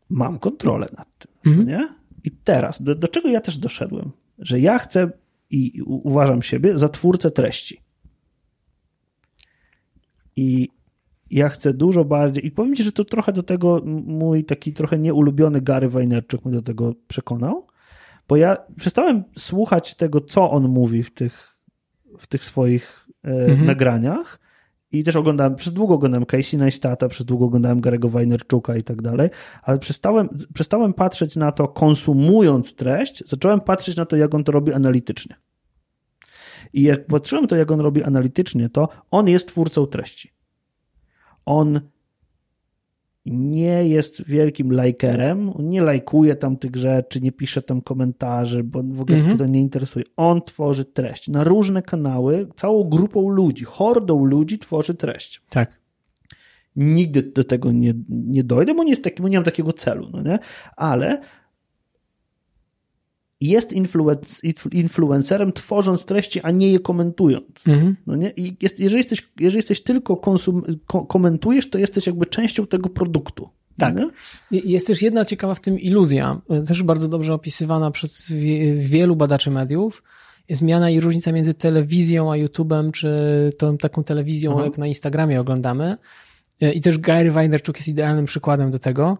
[0.09, 1.33] mam kontrolę nad tym.
[1.47, 1.69] Mhm.
[1.69, 1.89] Nie?
[2.25, 4.11] I teraz, do, do czego ja też doszedłem?
[4.39, 5.11] Że ja chcę
[5.51, 7.81] i uważam siebie za twórcę treści.
[10.37, 10.69] I
[11.31, 14.99] ja chcę dużo bardziej, i powiem ci, że to trochę do tego mój taki trochę
[14.99, 17.67] nieulubiony Gary Vaynerchuk mnie do tego przekonał,
[18.29, 21.57] bo ja przestałem słuchać tego, co on mówi w tych,
[22.19, 23.67] w tych swoich e, mhm.
[23.67, 24.41] nagraniach
[24.93, 29.03] i też oglądałem, przez długo oglądałem Casey Neistata, przez długo oglądałem Garego Wajnerczuka i tak
[29.03, 29.31] dalej,
[29.63, 34.53] ale przestałem, przestałem patrzeć na to konsumując treść, zacząłem patrzeć na to, jak on to
[34.53, 35.37] robi analitycznie.
[36.73, 40.33] I jak patrzyłem to, jak on robi analitycznie, to on jest twórcą treści.
[41.47, 41.81] On
[43.31, 48.83] nie jest wielkim lajkerem, on nie lajkuje tam tych rzeczy, nie pisze tam komentarzy, bo
[48.83, 49.39] w ogóle Mhm.
[49.39, 50.05] to nie interesuje.
[50.17, 55.43] On tworzy treść na różne kanały, całą grupą ludzi, hordą ludzi tworzy treść.
[55.51, 55.79] Tak.
[56.77, 60.09] Nigdy do tego nie, nie dojdę, bo nie, jest taki, bo nie mam takiego celu,
[60.13, 60.39] no nie?
[60.77, 61.21] Ale
[63.41, 64.41] jest influenc,
[64.73, 67.47] influencerem tworząc treści, a nie je komentując.
[67.67, 67.97] Mhm.
[68.07, 68.31] No nie?
[68.31, 72.89] I jest, jeżeli, jesteś, jeżeli jesteś tylko konsum, ko, komentujesz, to jesteś jakby częścią tego
[72.89, 73.49] produktu.
[73.79, 73.97] Tak.
[74.51, 79.17] Jest też jedna ciekawa w tym iluzja, y, też bardzo dobrze opisywana przez wie, wielu
[79.17, 80.03] badaczy mediów.
[80.51, 83.09] Zmiana i różnica między telewizją a YouTube'em, czy
[83.59, 84.65] tą taką telewizją, Aha.
[84.65, 85.97] jak na Instagramie oglądamy.
[86.63, 89.19] Y, I też Gary Vaynerchuk jest idealnym przykładem do tego.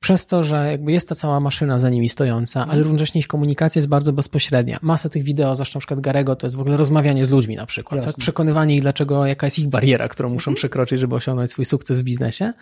[0.00, 3.78] Przez to, że jakby jest ta cała maszyna za nimi stojąca, ale równocześnie ich komunikacja
[3.78, 4.78] jest bardzo bezpośrednia.
[4.82, 7.66] Masa tych wideo, zwłaszcza na przykład Garego, to jest w ogóle rozmawianie z ludźmi na
[7.66, 8.04] przykład.
[8.04, 8.16] Tak?
[8.16, 12.02] Przekonywanie ich, dlaczego, jaka jest ich bariera, którą muszą przekroczyć, żeby osiągnąć swój sukces w
[12.02, 12.52] biznesie.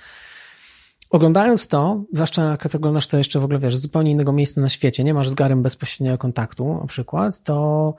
[1.10, 4.60] Oglądając to, zwłaszcza jak ty oglądasz to jeszcze w ogóle, wiesz, z zupełnie innego miejsca
[4.60, 7.94] na świecie, nie masz z Garem bezpośredniego kontaktu na przykład, to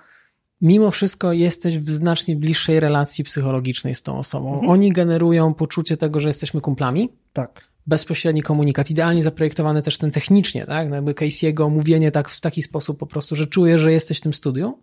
[0.62, 4.62] mimo wszystko jesteś w znacznie bliższej relacji psychologicznej z tą osobą.
[4.68, 7.77] Oni generują poczucie tego, że jesteśmy kumplami, Tak.
[7.88, 10.90] Bezpośredni komunikat, idealnie zaprojektowany też ten technicznie, tak?
[10.90, 14.22] No jakby Casey'ego mówienie tak w taki sposób po prostu, że czujesz, że jesteś w
[14.22, 14.80] tym studiu,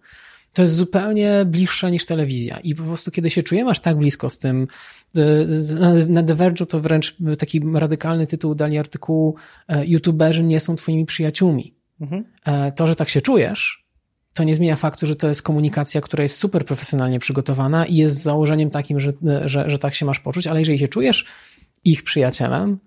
[0.52, 2.58] to jest zupełnie bliższe niż telewizja.
[2.58, 4.66] I po prostu, kiedy się czujemy aż tak blisko z tym,
[6.08, 9.36] na The Verge'u to wręcz taki radykalny tytuł dali artykułu
[9.68, 11.74] e, YouTuberzy nie są twoimi przyjaciółmi.
[12.00, 12.24] Mhm.
[12.44, 13.84] E, To, że tak się czujesz,
[14.34, 18.22] to nie zmienia faktu, że to jest komunikacja, która jest super profesjonalnie przygotowana i jest
[18.22, 19.12] założeniem takim, że,
[19.44, 21.24] że, że tak się masz poczuć, ale jeżeli się czujesz
[21.84, 22.78] ich przyjacielem,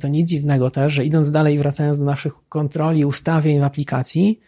[0.00, 4.40] to nic dziwnego też, że idąc dalej i wracając do naszych kontroli, ustawień w aplikacji,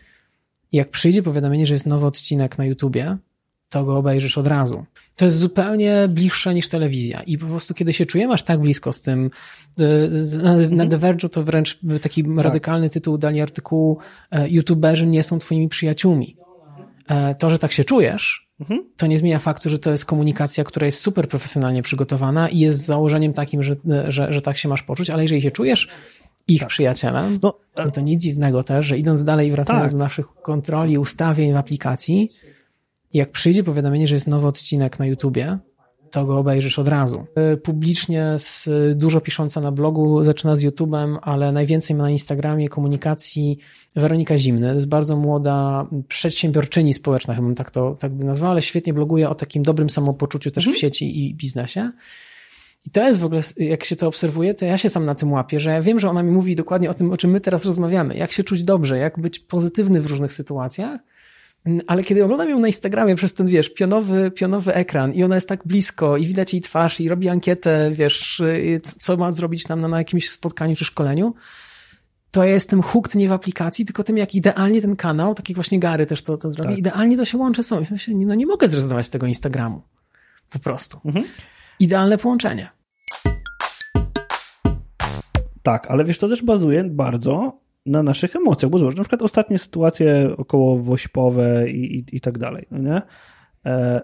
[0.73, 3.17] jak przyjdzie powiadomienie, że jest nowy odcinek na YouTubie,
[3.69, 4.85] to go obejrzysz od razu.
[5.17, 7.23] To jest zupełnie bliższe niż telewizja.
[7.23, 9.31] I po prostu, kiedy się czujemy aż tak blisko z tym,
[10.43, 13.99] na, na The Verge'u to wręcz taki radykalny tytuł dali artykułu
[14.31, 16.37] e, YouTuberzy nie są twoimi przyjaciółmi.
[17.09, 18.46] E, To, że tak się czujesz,
[18.97, 22.85] to nie zmienia faktu, że to jest komunikacja, która jest super profesjonalnie przygotowana i jest
[22.85, 23.77] założeniem takim, że,
[24.09, 25.89] że, że tak się masz poczuć, ale jeżeli się czujesz
[26.49, 29.93] ich przyjacielem, No, e, no to nic dziwnego też, że idąc dalej i wracając Tak.
[29.93, 32.31] do naszych kontroli, ustawień w aplikacji,
[33.15, 35.59] jak przyjdzie powiadomienie, że jest nowy odcinek na YouTubie,
[36.17, 37.27] to go obejrzysz od razu.
[37.55, 42.69] Y, Publicznie z, dużo pisząca na blogu, zaczyna z YouTube'em, ale najwięcej ma na Instagramie
[42.69, 43.59] komunikacji
[43.97, 44.69] Weronika Zimny.
[44.69, 49.31] To jest bardzo młoda przedsiębiorczyni społeczna, chyba tak to tak by nazwała, ale świetnie bloguje
[49.31, 51.93] o takim dobrym samopoczuciu też w sieci i biznesie.
[52.87, 55.33] I to jest w ogóle, jak się to obserwuje, to ja się sam na tym
[55.33, 57.65] łapię, że ja wiem, że ona mi mówi dokładnie o tym, o czym my teraz
[57.65, 58.17] rozmawiamy.
[58.17, 61.01] Jak się czuć dobrze, jak być pozytywny w różnych sytuacjach.
[61.67, 65.35] Mm, Ale kiedy oglądam ją na Instagramie przez ten, wiesz, pionowy, pionowy ekran i ona
[65.35, 69.69] jest tak blisko i widać jej twarz i robi ankietę, wiesz, y, co ma zrobić
[69.69, 71.35] nam na, na jakimś spotkaniu czy szkoleniu,
[72.31, 75.57] to ja jestem hooked nie w aplikacji, tylko tym, jak idealnie ten kanał, tak jak
[75.57, 76.79] właśnie Gary też to, to zrobi, Tak.
[76.79, 77.83] idealnie to się łączy z sobą.
[77.83, 79.83] I Myślę, no nie mogę zrezygnować z tego Instagramu.
[80.51, 81.01] Po prostu.
[81.05, 81.25] Mhm.
[81.81, 82.69] Idealne połączenie.
[85.63, 89.59] Tak, ale wiesz, to też bazuje bardzo na naszych emocjach, bo zobacz, na przykład ostatnie
[89.59, 93.03] sytuacje około wośpowe i, i, i tak dalej, no nie?
[93.67, 94.01] E,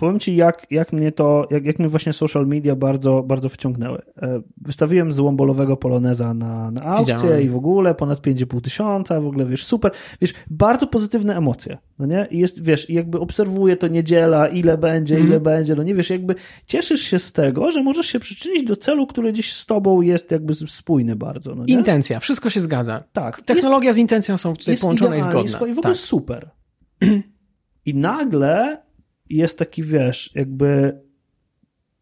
[0.00, 4.02] powiem ci, jak, jak mnie to, jak, jak mnie właśnie social media bardzo, bardzo wciągnęły.
[4.22, 7.42] E, wystawiłem złombolowego poloneza na, na aukcję Widziałem.
[7.42, 12.06] i w ogóle ponad 5,5 tysiąca, w ogóle wiesz, super, wiesz, bardzo pozytywne emocje, no
[12.06, 12.26] nie?
[12.30, 15.30] I jest, wiesz, i jakby obserwuję to niedziela, ile będzie, Mhm.
[15.30, 16.34] ile będzie, no nie wiesz, jakby
[16.66, 20.30] cieszysz się z tego, że możesz się przyczynić do celu, który gdzieś z tobą jest
[20.30, 21.74] jakby spójny bardzo, no nie?
[21.74, 23.00] Intencja, wszystko się zgadza.
[23.12, 23.42] Tak.
[23.42, 25.50] Technologia z intencją są tutaj jest połączone i zgodne.
[25.50, 25.96] I w ogóle tak.
[25.96, 26.50] super.
[27.86, 28.85] I nagle
[29.30, 31.00] jest taki, wiesz, jakby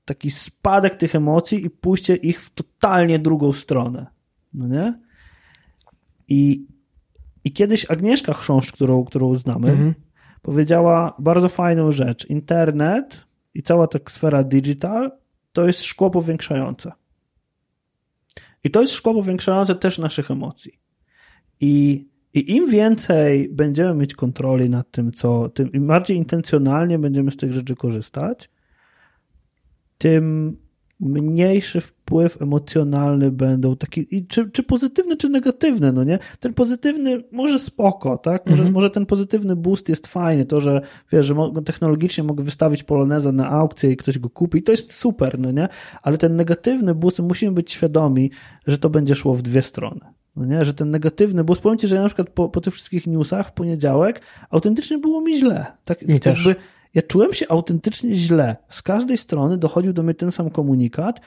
[0.04, 4.06] taki spadek tych emocji i pójście ich w totalnie drugą stronę.
[4.54, 5.00] No nie?
[6.28, 6.66] I,
[7.44, 9.94] i kiedyś Agnieszka Chrząszcz, którą, którą znamy, Mhm.
[10.42, 12.30] powiedziała bardzo fajną rzecz.
[12.30, 15.12] Internet i cała ta sfera digital
[15.52, 16.92] to jest szkło powiększające.
[18.64, 20.80] I to jest szkło powiększające też naszych emocji.
[21.60, 27.31] I, I im więcej będziemy mieć kontroli nad tym, co, tym im bardziej intencjonalnie będziemy
[27.31, 28.51] z tych rzeczy korzystać,
[29.99, 30.57] tym
[31.01, 36.18] mniejszy wpływ emocjonalny będą taki, i czy, czy pozytywny, czy negatywny, no nie?
[36.40, 38.47] Ten pozytywny może spoko, tak?
[38.47, 38.73] Może, Mhm.
[38.75, 40.81] może ten pozytywny boost jest fajny, to, że
[41.12, 44.92] wiesz, że mogę, technologicznie mogę wystawić poloneza na aukcję i ktoś go kupi, to jest
[44.92, 45.68] super, no nie?
[46.03, 48.31] Ale ten negatywny boost, musimy być świadomi,
[48.66, 50.01] że to będzie szło w dwie strony.
[50.37, 50.64] No nie?
[50.64, 53.53] Że ten negatywny powiem Ci, że ja na przykład po, po tych wszystkich newsach w
[53.53, 54.20] poniedziałek
[54.51, 55.66] autentycznie było mi źle.
[55.85, 56.44] Tak, Mi też.
[56.47, 56.61] jakby
[56.94, 58.57] ja czułem się autentycznie źle.
[58.68, 61.20] Z każdej strony dochodził do mnie ten sam komunikat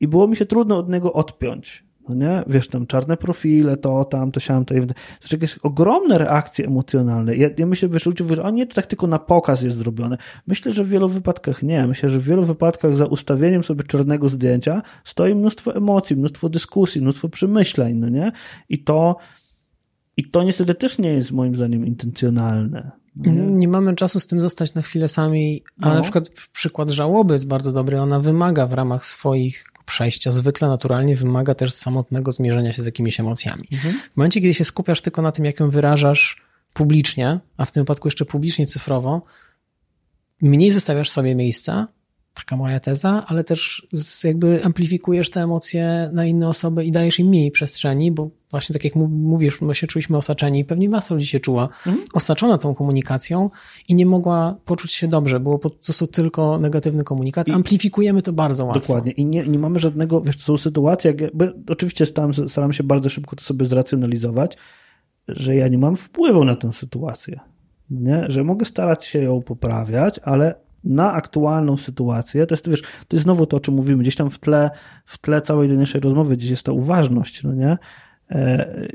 [0.00, 1.87] i było mi się trudno od niego odpiąć.
[2.08, 2.42] No nie?
[2.46, 4.74] Wiesz, tam czarne profile, to, tam, to, siam, to.
[4.74, 7.36] Znaczy jakieś ogromne reakcje emocjonalne.
[7.36, 10.18] Ja, ja myślę, wiesz, ludzie mówią, a nie, to tak tylko na pokaz jest zrobione.
[10.46, 11.86] Myślę, że w wielu wypadkach nie.
[11.86, 17.00] Myślę, że w wielu wypadkach za ustawieniem sobie czarnego zdjęcia stoi mnóstwo emocji, mnóstwo dyskusji,
[17.00, 18.32] mnóstwo przemyśleń, no nie?
[18.68, 19.16] I to,
[20.16, 22.90] i to niestety też nie jest moim zdaniem intencjonalne.
[23.18, 23.32] Nie?
[23.32, 23.68] nie?
[23.68, 25.94] mamy czasu z tym zostać na chwilę sami, a no.
[25.94, 28.00] na przykład przykład żałoby jest bardzo dobry.
[28.00, 33.20] Ona wymaga w ramach swoich przejścia zwykle naturalnie wymaga też samotnego zmierzenia się z jakimiś
[33.20, 33.68] emocjami.
[33.72, 33.94] Mhm.
[33.94, 37.82] W momencie, kiedy się skupiasz tylko na tym, jak ją wyrażasz publicznie, a w tym
[37.82, 39.22] wypadku jeszcze publicznie cyfrowo,
[40.42, 41.88] mniej zostawiasz sobie miejsca,
[42.38, 43.86] taka moja teza, ale też
[44.24, 48.84] jakby amplifikujesz te emocje na inne osoby i dajesz im mniej przestrzeni, bo właśnie tak
[48.84, 52.04] jak mówisz, my się czuliśmy osaczeni, pewnie masa ludzi się czuła mhm.
[52.12, 53.50] osaczona tą komunikacją
[53.88, 57.48] i nie mogła poczuć się dobrze, było po prostu tylko negatywny komunikat.
[57.48, 58.80] I Amplifikujemy to bardzo łatwo.
[58.80, 63.08] Dokładnie i nie, nie mamy żadnego, wiesz, są sytuacje, jakby, oczywiście staram, staram się bardzo
[63.08, 64.56] szybko to sobie zracjonalizować,
[65.28, 67.40] że ja nie mam wpływu na tę sytuację.
[67.90, 68.24] Nie?
[68.28, 73.24] Że mogę starać się ją poprawiać, ale na aktualną sytuację, to jest, wiesz, to jest
[73.24, 74.70] znowu to, o czym mówimy, gdzieś tam w tle,
[75.04, 77.78] w tle całej naszej rozmowy, gdzieś jest ta uważność, no nie?
[78.30, 78.88] E,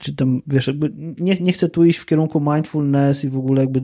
[0.00, 3.60] czy tam, wiesz, jakby nie, nie chcę tu iść w kierunku mindfulness i w ogóle
[3.60, 3.80] jakby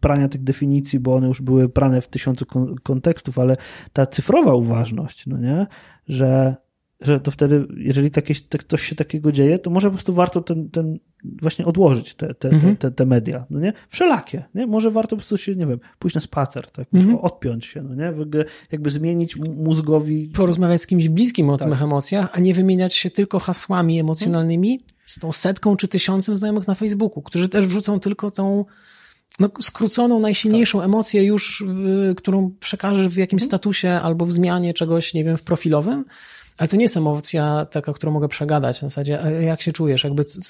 [0.00, 2.46] prania tych definicji, bo one już były prane w tysiącu
[2.82, 3.56] kontekstów, ale
[3.92, 5.66] ta cyfrowa uważność, no nie?
[6.08, 6.56] Że
[7.00, 10.40] że to wtedy, jeżeli takie, tak, coś się takiego dzieje, to może po prostu warto
[10.40, 12.76] ten, ten właśnie odłożyć te, te, mhm.
[12.76, 13.72] te, te, media, no nie?
[13.88, 14.66] Wszelakie, nie?
[14.66, 16.88] Może warto po prostu się, nie wiem, pójść na spacer, tak?
[16.94, 17.18] Mhm.
[17.18, 18.12] Odpiąć się, no nie?
[18.72, 20.30] Jakby zmienić mózgowi...
[20.34, 21.70] Porozmawiać z kimś bliskim o tak.
[21.70, 26.66] tych emocjach, a nie wymieniać się tylko hasłami emocjonalnymi z tą setką czy tysiącem znajomych
[26.66, 28.64] na Facebooku, którzy też wrzucą tylko tą
[29.40, 30.86] no, skróconą, najsilniejszą tak.
[30.86, 31.64] emocję już,
[32.16, 33.48] którą przekażesz w jakimś mhm.
[33.48, 36.04] statusie albo w zmianie czegoś, nie wiem, w profilowym,
[36.58, 38.82] ale to nie jest emocja taka, którą mogę przegadać.
[38.82, 40.40] Na zasadzie, jak się czujesz, jakby co,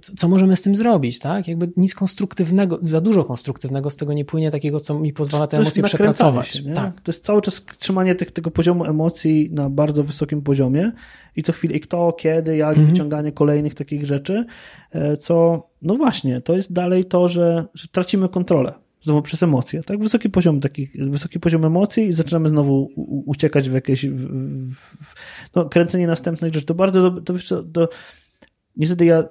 [0.00, 1.48] co, co, możemy z tym zrobić, tak?
[1.48, 5.58] Jakby nic konstruktywnego, za dużo konstruktywnego z tego nie płynie, takiego, co mi pozwala te
[5.58, 6.48] emocje przepracować.
[6.48, 7.00] Się, tak.
[7.00, 10.92] To jest cały czas trzymanie tych, tego poziomu emocji na bardzo wysokim poziomie
[11.36, 12.86] i co chwilę i kto, kiedy, jak, mhm.
[12.86, 14.44] wyciąganie kolejnych takich rzeczy,
[14.92, 19.82] e, co, no właśnie, to jest dalej to, że, że tracimy kontrolę znowu przez emocje,
[19.82, 20.02] tak?
[20.02, 22.90] Wysoki poziom takich, wysoki poziom emocji i zaczynamy znowu
[23.26, 25.14] uciekać w jakieś, w, w,
[25.54, 26.66] no, kręcenie następnych rzeczy.
[26.66, 27.88] To bardzo, to wiesz to
[28.76, 29.24] niestety ja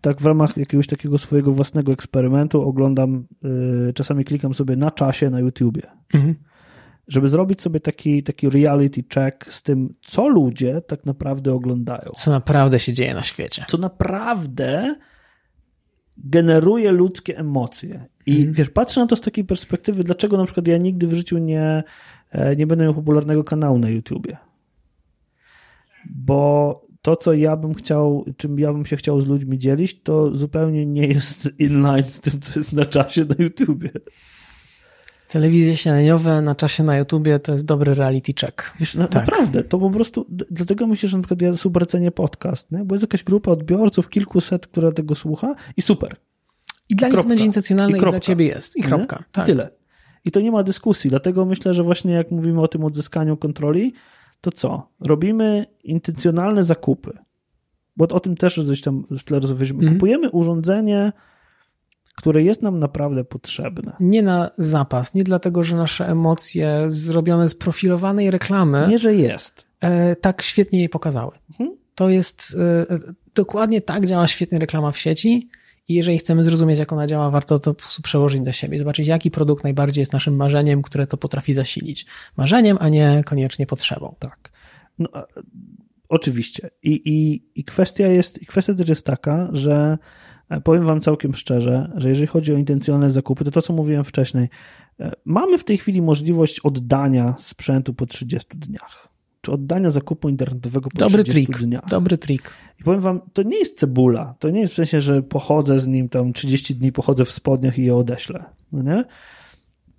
[0.00, 3.26] tak w ramach jakiegoś takiego swojego własnego eksperymentu oglądam,
[3.88, 5.82] y, czasami klikam sobie na czasie na YouTubie.
[6.14, 6.34] Mhm.
[7.08, 12.10] Żeby zrobić sobie taki, taki reality check z tym, co ludzie tak naprawdę oglądają.
[12.16, 13.64] Co naprawdę się dzieje na świecie.
[13.68, 14.94] Co naprawdę
[16.16, 18.06] generuje ludzkie emocje.
[18.26, 18.52] I mm.
[18.52, 21.84] wiesz, patrzę na to z takiej perspektywy, dlaczego na przykład ja nigdy w życiu nie,
[22.30, 24.36] e, nie będę miał popularnego kanału na YouTubie.
[26.10, 30.34] Bo to, co ja bym chciał, czym ja bym się chciał z ludźmi dzielić, to
[30.34, 33.90] zupełnie nie jest inline z tym, co jest na czasie na YouTubie.
[35.28, 38.72] Telewizje śniadaniowe na czasie na YouTubie to jest dobry reality check.
[38.80, 39.26] Wiesz, na, tak.
[39.26, 42.84] naprawdę, to po prostu, dlatego myślę, że na przykład ja super cenię podcast, nie?
[42.84, 46.16] bo jest jakaś grupa odbiorców, kilkuset, która tego słucha i super.
[46.88, 48.76] I dla nich będzie intencjonalne i, i, dla ciebie jest.
[48.76, 49.24] I kropka.
[49.32, 49.44] Tak.
[49.44, 49.70] I tyle.
[50.24, 53.92] I to nie ma dyskusji, dlatego myślę, że właśnie jak mówimy o tym odzyskaniu kontroli,
[54.40, 54.88] to co?
[55.00, 57.18] Robimy intencjonalne zakupy,
[57.96, 59.82] bo o tym też coś tam w tle rozmawialiśmy.
[59.82, 59.94] Mm.
[59.94, 61.12] Kupujemy urządzenie,
[62.16, 63.96] które jest nam naprawdę potrzebne.
[64.00, 68.86] Nie na zapas, nie dlatego, że nasze emocje zrobione z profilowanej reklamy.
[68.88, 69.64] Nie, że jest.
[69.80, 71.32] E, tak świetnie jej pokazały.
[71.50, 71.76] Mhm.
[71.94, 72.56] To jest
[72.90, 72.98] e,
[73.34, 75.48] dokładnie tak działa świetnie reklama w sieci.
[75.88, 79.06] I jeżeli chcemy zrozumieć, jak ona działa, warto to po prostu przełożyć do siebie, zobaczyć,
[79.06, 82.06] jaki produkt najbardziej jest naszym marzeniem, które to potrafi zasilić.
[82.36, 84.14] Marzeniem, a nie koniecznie potrzebą.
[84.18, 84.52] Tak.
[84.98, 85.08] No,
[86.08, 86.70] oczywiście.
[86.82, 89.98] I, i, i kwestia jest, i kwestia też jest taka, że
[90.48, 94.04] E, powiem Wam całkiem szczerze, że jeżeli chodzi o intencjonalne zakupy, to to, co mówiłem
[94.04, 94.48] wcześniej,
[95.00, 99.08] e, mamy w tej chwili możliwość oddania sprzętu po 30 dniach.
[99.46, 101.58] Czy oddania zakupu internetowego po Dobry 30 trik.
[101.66, 101.84] dniach.
[101.88, 102.50] Dobry trik.
[102.80, 104.34] I powiem Wam, to nie jest cebula.
[104.38, 107.78] To nie jest w sensie, że pochodzę z nim tam 30 dni, pochodzę w spodniach
[107.78, 108.44] i je odeślę.
[108.72, 109.04] No nie?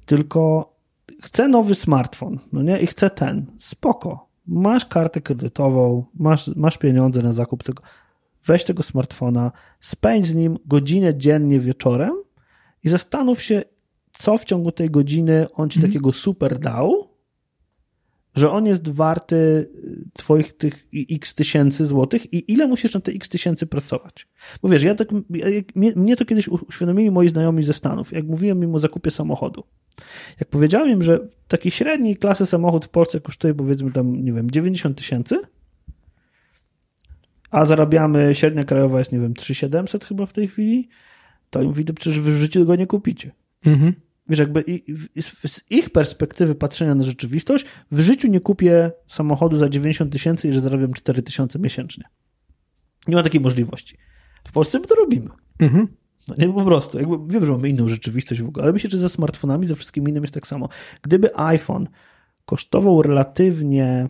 [0.05, 0.73] Tylko
[1.21, 2.79] chcę nowy smartfon, no nie?
[2.79, 3.45] I chcę ten.
[3.57, 4.27] Spoko.
[4.47, 7.83] Masz kartę kredytową, masz, masz pieniądze na zakup tego
[8.45, 12.11] weź tego smartfona, spędź z nim godzinę dziennie wieczorem
[12.83, 13.63] i zastanów się,
[14.11, 15.91] co w ciągu tej godziny on ci mm.
[15.91, 17.06] takiego super dał,
[18.37, 19.69] że on jest warty y,
[20.13, 24.27] twoich tych x tysięcy złotych i ile musisz na te x tysięcy pracować.
[24.61, 25.07] Bo wiesz, ja tak,
[25.75, 29.63] mnie, mnie to kiedyś uświadomili moi znajomi ze Stanów, jak mówiłem im o zakupie samochodu.
[30.39, 34.51] Jak powiedziałem im, że taki średniej klasy samochód w Polsce kosztuje powiedzmy tam, nie wiem,
[34.51, 35.39] 90 tysięcy,
[37.51, 40.89] a zarabiamy, średnia krajowa jest, nie wiem, 3700 chyba w tej chwili,
[41.49, 43.31] to im widzę, przecież w życiu go nie kupicie.
[43.65, 43.93] Mhm.
[44.29, 44.63] Wiesz, jakby
[45.49, 50.53] z ich perspektywy patrzenia na rzeczywistość, w życiu nie kupię samochodu za 90 tysięcy i
[50.53, 52.03] że zarabiam 4 tysiące miesięcznie.
[53.07, 53.97] Nie ma takiej możliwości.
[54.47, 55.29] W Polsce my to robimy.
[55.59, 55.87] Mhm.
[56.27, 56.99] No nie po prostu.
[56.99, 60.09] Jakby, wiem, że mamy inną rzeczywistość w ogóle, ale myślę, że ze smartfonami, ze wszystkim
[60.09, 60.69] innym jest tak samo.
[61.01, 61.87] Gdyby iPhone
[62.45, 64.09] kosztował relatywnie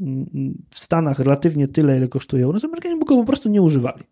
[0.00, 0.26] mm,
[0.70, 4.04] w Stanach relatywnie tyle, ile kosztuje u nas, Amerykanie by go po prostu nie używali.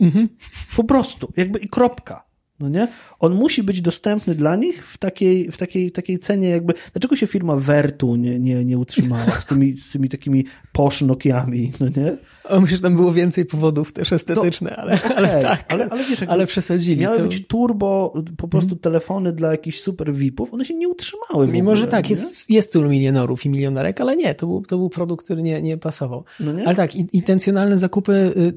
[0.00, 0.28] Mhm.
[0.76, 1.32] Po prostu.
[1.36, 2.25] Jakby i kropka.
[2.60, 2.88] No nie?
[3.18, 6.74] On musi być dostępny dla nich w takiej, w takiej, takiej cenie jakby...
[6.92, 11.72] Dlaczego się firma Vertu nie, nie, nie utrzymała z tymi, z tymi takimi posh Nokiami,
[11.80, 12.16] no nie?
[12.48, 15.64] O, myślę, że tam było więcej powodów też estetycznych, no, ale, okay, ale tak.
[15.68, 17.00] Ale, ale wiesz, ale przesadzili.
[17.00, 17.24] Miały to...
[17.24, 18.80] być turbo, po prostu hmm.
[18.80, 21.46] telefony dla jakichś super VIP-ów, one się nie utrzymały.
[21.46, 24.76] Mimo, ogóle, że tak, jest, jest tylu milionerów i milionerek, ale nie, to był, to
[24.76, 26.24] był produkt, który nie, nie pasował.
[26.40, 26.66] No nie?
[26.66, 28.12] Ale tak, intencjonalne zakupy,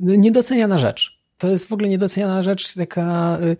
[0.10, 1.20] y, niedoceniana rzecz.
[1.38, 3.58] To jest w ogóle niedoceniana rzecz, taka y,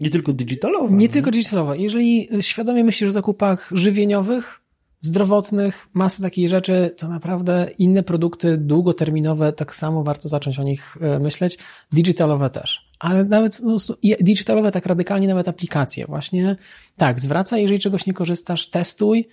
[0.00, 0.96] nie tylko digitalowa.
[0.96, 1.76] Nie, tylko digitalowa.
[1.76, 4.60] Jeżeli świadomie myślisz o zakupach żywieniowych,
[5.00, 10.96] zdrowotnych, masy takich rzeczy, to naprawdę inne produkty długoterminowe, tak samo warto zacząć o nich
[11.00, 11.58] e, myśleć.
[11.92, 12.90] Digitalowe też.
[12.98, 13.76] Ale nawet no,
[14.20, 16.06] digitalowe tak radykalnie, nawet aplikacje.
[16.06, 16.56] Właśnie
[16.96, 19.28] tak, zwracaj, jeżeli czegoś nie korzystasz, testuj,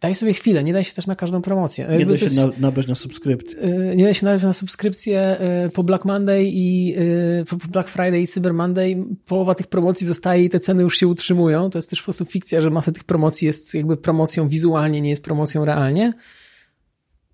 [0.00, 1.86] Daj sobie chwilę, nie daj się też na każdą promocję.
[1.98, 3.62] Nie daj się jest, nabrać na subskrypcję.
[3.92, 6.94] Y, nie daj się nabrać na subskrypcję y, po Black Monday i
[7.40, 10.98] y, po Black Friday i Cyber Monday połowa tych promocji zostaje i te ceny już
[10.98, 11.70] się utrzymują.
[11.70, 15.10] To jest też w sposób fikcja, że masa tych promocji jest jakby promocją wizualnie, nie
[15.10, 16.12] jest promocją realnie.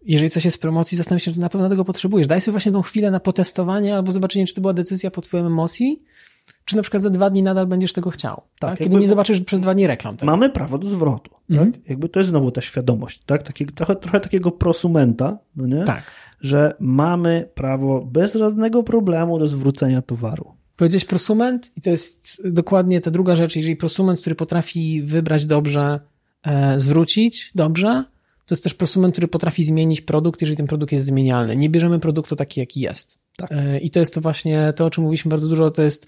[0.02, 2.26] Jeżeli coś jest w promocji, zastanów się, czy na pewno tego potrzebujesz.
[2.26, 5.46] Daj sobie właśnie tą chwilę na potestowanie albo zobaczenie, czy to była decyzja pod twoją
[5.46, 6.02] emocji,
[6.64, 8.42] czy na przykład za dwa dni nadal będziesz tego chciał.
[8.58, 8.78] Tak, tak?
[8.78, 10.16] Kiedy nie zobaczysz przez dwa dni reklam.
[10.16, 10.26] Tak?
[10.26, 11.30] Mamy prawo do zwrotu.
[11.50, 11.72] Mhm.
[11.72, 11.88] Tak?
[11.88, 13.42] Jakby to jest znowu ta świadomość, tak?
[13.42, 15.84] Taki, trochę, trochę takiego prosumenta, no nie?
[15.84, 16.02] Tak.
[16.40, 20.52] że mamy prawo bez żadnego problemu do zwrócenia towaru.
[20.76, 23.56] Powiedzieć prosument i to jest dokładnie ta druga rzecz.
[23.56, 26.00] Jeżeli prosument, który potrafi wybrać dobrze,
[26.42, 28.04] e, zwrócić dobrze,
[28.46, 31.56] to jest też prosument, który potrafi zmienić produkt, jeżeli ten produkt jest zmienialny.
[31.56, 33.18] Nie bierzemy produktu taki, jaki jest.
[33.36, 33.52] Tak.
[33.52, 36.06] E, I to jest to właśnie to, o czym mówiliśmy bardzo dużo, to jest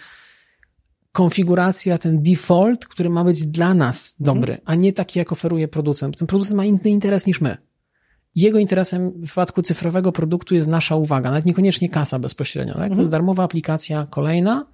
[1.16, 4.24] konfiguracja, ten default, który ma być dla nas mhm.
[4.24, 6.16] dobry, a nie taki, jak oferuje producent.
[6.18, 7.57] Ten producent ma inny interes niż my.
[8.35, 12.74] Jego interesem w przypadku cyfrowego produktu jest nasza uwaga, nawet niekoniecznie kasa bezpośrednio.
[12.74, 12.83] Tak?
[12.83, 13.11] To jest mhm.
[13.11, 14.66] darmowa aplikacja kolejna,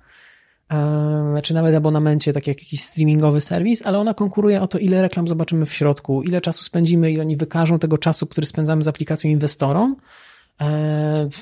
[1.43, 5.29] czy nawet abonamencie, tak jak jakiś streamingowy serwis, ale ona konkuruje o to, ile reklam
[5.29, 9.31] zobaczymy w środku, ile czasu spędzimy, ile oni wykażą tego czasu, który spędzamy z aplikacją
[9.31, 9.97] inwestorom,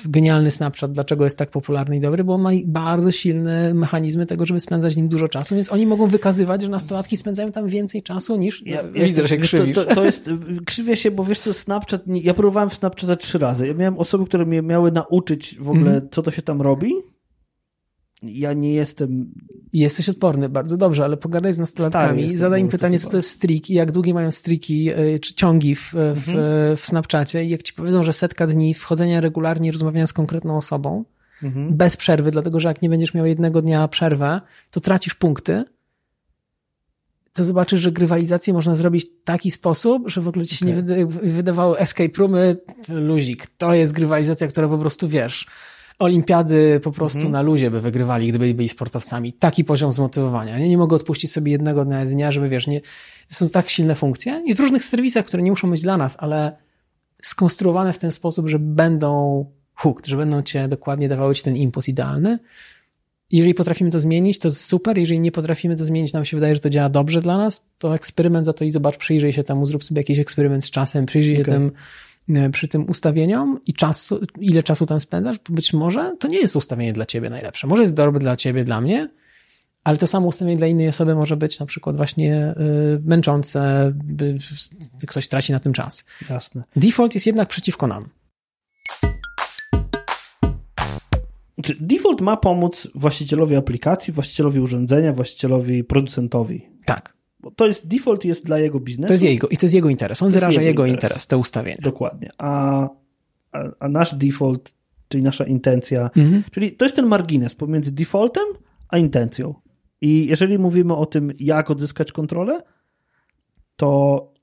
[0.05, 4.45] genialny Snapchat, dlaczego jest tak popularny i dobry, bo on ma bardzo silne mechanizmy tego,
[4.45, 8.35] żeby spędzać nim dużo czasu, więc oni mogą wykazywać, że nastolatki spędzają tam więcej czasu
[8.35, 8.63] niż...
[8.65, 9.75] Ja, ja widzę, że krzywisz.
[9.75, 10.29] To, to, to, jest,
[10.65, 13.67] krzywię się, bo wiesz co, Snapchat, ja próbowałem Snapchata trzy razy.
[13.67, 16.07] Ja miałem osoby, które mnie miały nauczyć w ogóle, mm.
[16.11, 16.93] co to się tam robi
[18.21, 19.33] ja nie jestem.
[19.73, 23.69] Jesteś odporny, bardzo dobrze, ale pogadaj z nastolatkami, zadaj im pytanie, co to jest streak
[23.69, 26.77] i jak długie mają streaki e, czy ciągi w, w, mhm.
[26.77, 27.43] w Snapchacie.
[27.43, 31.05] I jak ci powiedzą, że setka dni wchodzenia regularnie, rozmawiania z konkretną osobą,
[31.43, 31.77] mhm.
[31.77, 35.63] bez przerwy, dlatego że jak nie będziesz miał jednego dnia przerwę, to tracisz punkty.
[37.33, 40.97] To zobaczysz, że grywalizację można zrobić w taki sposób, że w ogóle ci się okay.
[40.97, 42.57] nie wydawało escape roomy,
[42.89, 43.47] luzik.
[43.57, 45.47] To jest grywalizacja, która po prostu wiesz
[46.01, 47.31] olimpiady po prostu mhm.
[47.31, 49.33] na luzie by wygrywali, gdyby byli sportowcami.
[49.33, 50.59] Taki poziom zmotywowania.
[50.59, 52.81] Nie, nie mogę odpuścić sobie jednego dnia, żeby wiesz, nie,
[53.27, 56.57] są tak silne funkcje i w różnych serwisach, które nie muszą być dla nas, ale
[57.21, 61.87] skonstruowane w ten sposób, że będą hooked, że będą cię dokładnie dawały ci ten impuls
[61.87, 62.39] idealny.
[63.31, 64.97] Jeżeli potrafimy to zmienić, to super.
[64.97, 67.95] Jeżeli nie potrafimy to zmienić, nam się wydaje, że to działa dobrze dla nas, to
[67.95, 71.33] eksperyment za to i zobacz, przyjrzyj się temu, zrób sobie jakiś eksperyment z czasem, przyjrzyj
[71.33, 71.45] okay.
[71.45, 71.71] się tym
[72.51, 76.91] przy tym ustawieniom i czasu, ile czasu tam spędzasz, być może to nie jest ustawienie
[76.91, 77.67] dla ciebie najlepsze.
[77.67, 79.09] Może jest dobre dla ciebie, dla mnie,
[79.83, 82.53] ale to samo ustawienie dla innej osoby może być na przykład właśnie
[82.95, 83.93] y, męczące,
[85.07, 86.05] ktoś traci na tym czas.
[86.29, 86.63] Jasne.
[86.75, 88.09] Default jest jednak przeciwko nam.
[91.63, 96.69] Czy default ma pomóc właścicielowi aplikacji, właścicielowi urządzenia, właścicielowi producentowi?
[96.85, 97.20] Tak.
[97.41, 99.07] Bo to jest, default jest dla jego biznesu.
[99.07, 100.21] To jest jego, i to jest jego interes.
[100.21, 101.03] On to wyraża jego, jego interes.
[101.03, 101.81] interes, te ustawienia.
[101.81, 102.29] Dokładnie.
[102.37, 102.81] A,
[103.51, 104.73] a, a nasz default,
[105.07, 106.43] czyli nasza intencja, mhm.
[106.51, 108.43] czyli to jest ten margines pomiędzy defaultem
[108.89, 109.53] a intencją.
[110.01, 112.61] I jeżeli mówimy o tym, jak odzyskać kontrolę,
[113.75, 114.33] to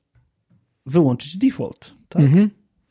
[0.87, 1.95] wyłączyć default.
[2.09, 2.23] Tak?
[2.23, 2.51] Mhm.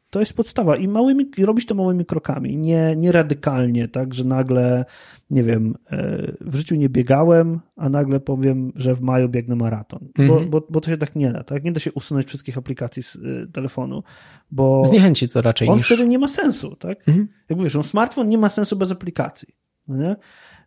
[0.09, 4.23] To jest podstawa i małymi, i robić to małymi krokami, nie, nie radykalnie, tak, że
[4.23, 4.85] nagle,
[5.29, 10.07] nie wiem, e, w życiu nie biegałem, a nagle powiem, że w maju biegnę maraton,
[10.19, 10.27] mhm.
[10.27, 13.03] bo, bo, bo to się tak nie da, tak, nie da się usunąć wszystkich aplikacji
[13.03, 14.03] z y, telefonu,
[14.51, 14.85] bo...
[14.85, 15.85] Zniechęci to raczej on niż...
[15.85, 17.27] wtedy nie ma sensu, tak, mhm.
[17.49, 19.47] jak mówisz, on smartfon nie ma sensu bez aplikacji,
[19.87, 20.15] no nie?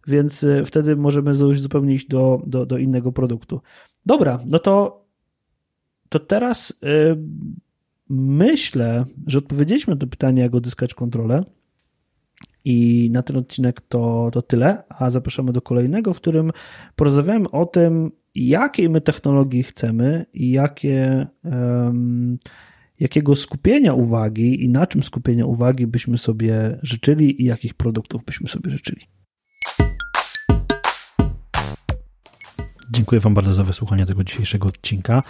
[0.07, 3.61] więc y, wtedy możemy zupełnie iść do, do, do innego produktu.
[4.07, 5.05] Dobra, no to,
[6.09, 6.79] to teraz...
[6.83, 7.25] Yy,
[8.13, 11.45] Myślę, że odpowiedzieliśmy na to pytanie, jak odzyskać kontrolę.
[12.65, 16.51] I na ten odcinek to, to tyle, a zapraszamy do kolejnego, w którym
[16.97, 22.39] porozmawiamy o tym, jakiej my technologii chcemy i jakie, um,
[23.01, 28.49] jakiego skupienia uwagi i na czym skupienia uwagi byśmy sobie życzyli i jakich produktów byśmy
[28.49, 29.03] sobie życzyli.
[32.93, 35.23] Dziękuję Wam bardzo za wysłuchanie tego dzisiejszego odcinka.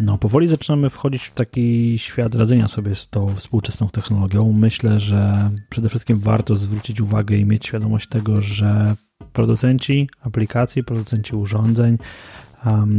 [0.00, 4.52] No, powoli zaczynamy wchodzić w taki świat radzenia sobie z tą współczesną technologią.
[4.52, 8.94] Myślę, że przede wszystkim warto zwrócić uwagę i mieć świadomość tego, że
[9.32, 11.98] producenci aplikacji, producenci urządzeń,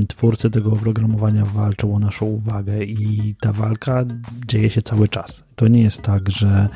[0.07, 4.05] twórcy tego oprogramowania walczą o naszą uwagę i ta walka
[4.47, 5.43] dzieje się cały czas.
[5.55, 6.69] To nie jest tak, że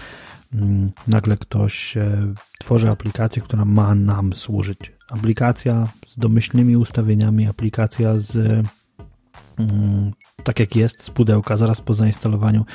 [0.53, 4.79] um, nagle ktoś e, tworzy aplikację, która ma nam służyć.
[5.09, 8.65] Aplikacja z domyślnymi ustawieniami, aplikacja z Mm,
[10.43, 12.65] tak jak jest z pudełka zaraz po zainstalowaniu,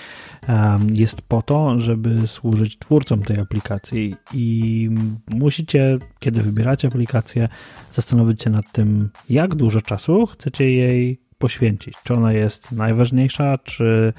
[0.95, 4.89] jest po to, żeby służyć twórcom tej aplikacji i
[5.31, 7.49] musicie, kiedy wybieracie aplikację,
[7.93, 11.95] zastanowić się nad tym, jak dużo czasu chcecie jej poświęcić.
[12.05, 14.13] Czy ona jest najważniejsza, czy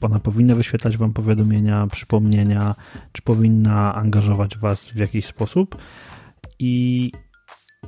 [0.00, 2.74] ona powinna wyświetlać Wam powiadomienia, przypomnienia,
[3.12, 5.76] czy powinna angażować Was w jakiś sposób.
[6.58, 7.12] I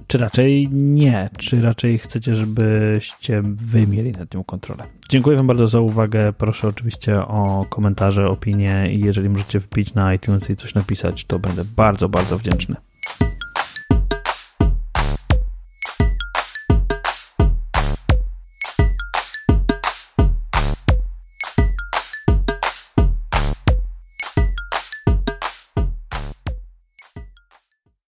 [0.07, 1.31] czy raczej nie?
[1.39, 4.85] Czy raczej chcecie, żebyście wy mieli nad tym kontrolę?
[5.09, 6.33] Dziękuję Wam bardzo za uwagę.
[6.33, 11.39] Proszę oczywiście o komentarze, opinie i jeżeli możecie wbić na iTunes i coś napisać, to
[11.39, 12.77] będę bardzo, bardzo wdzięczny.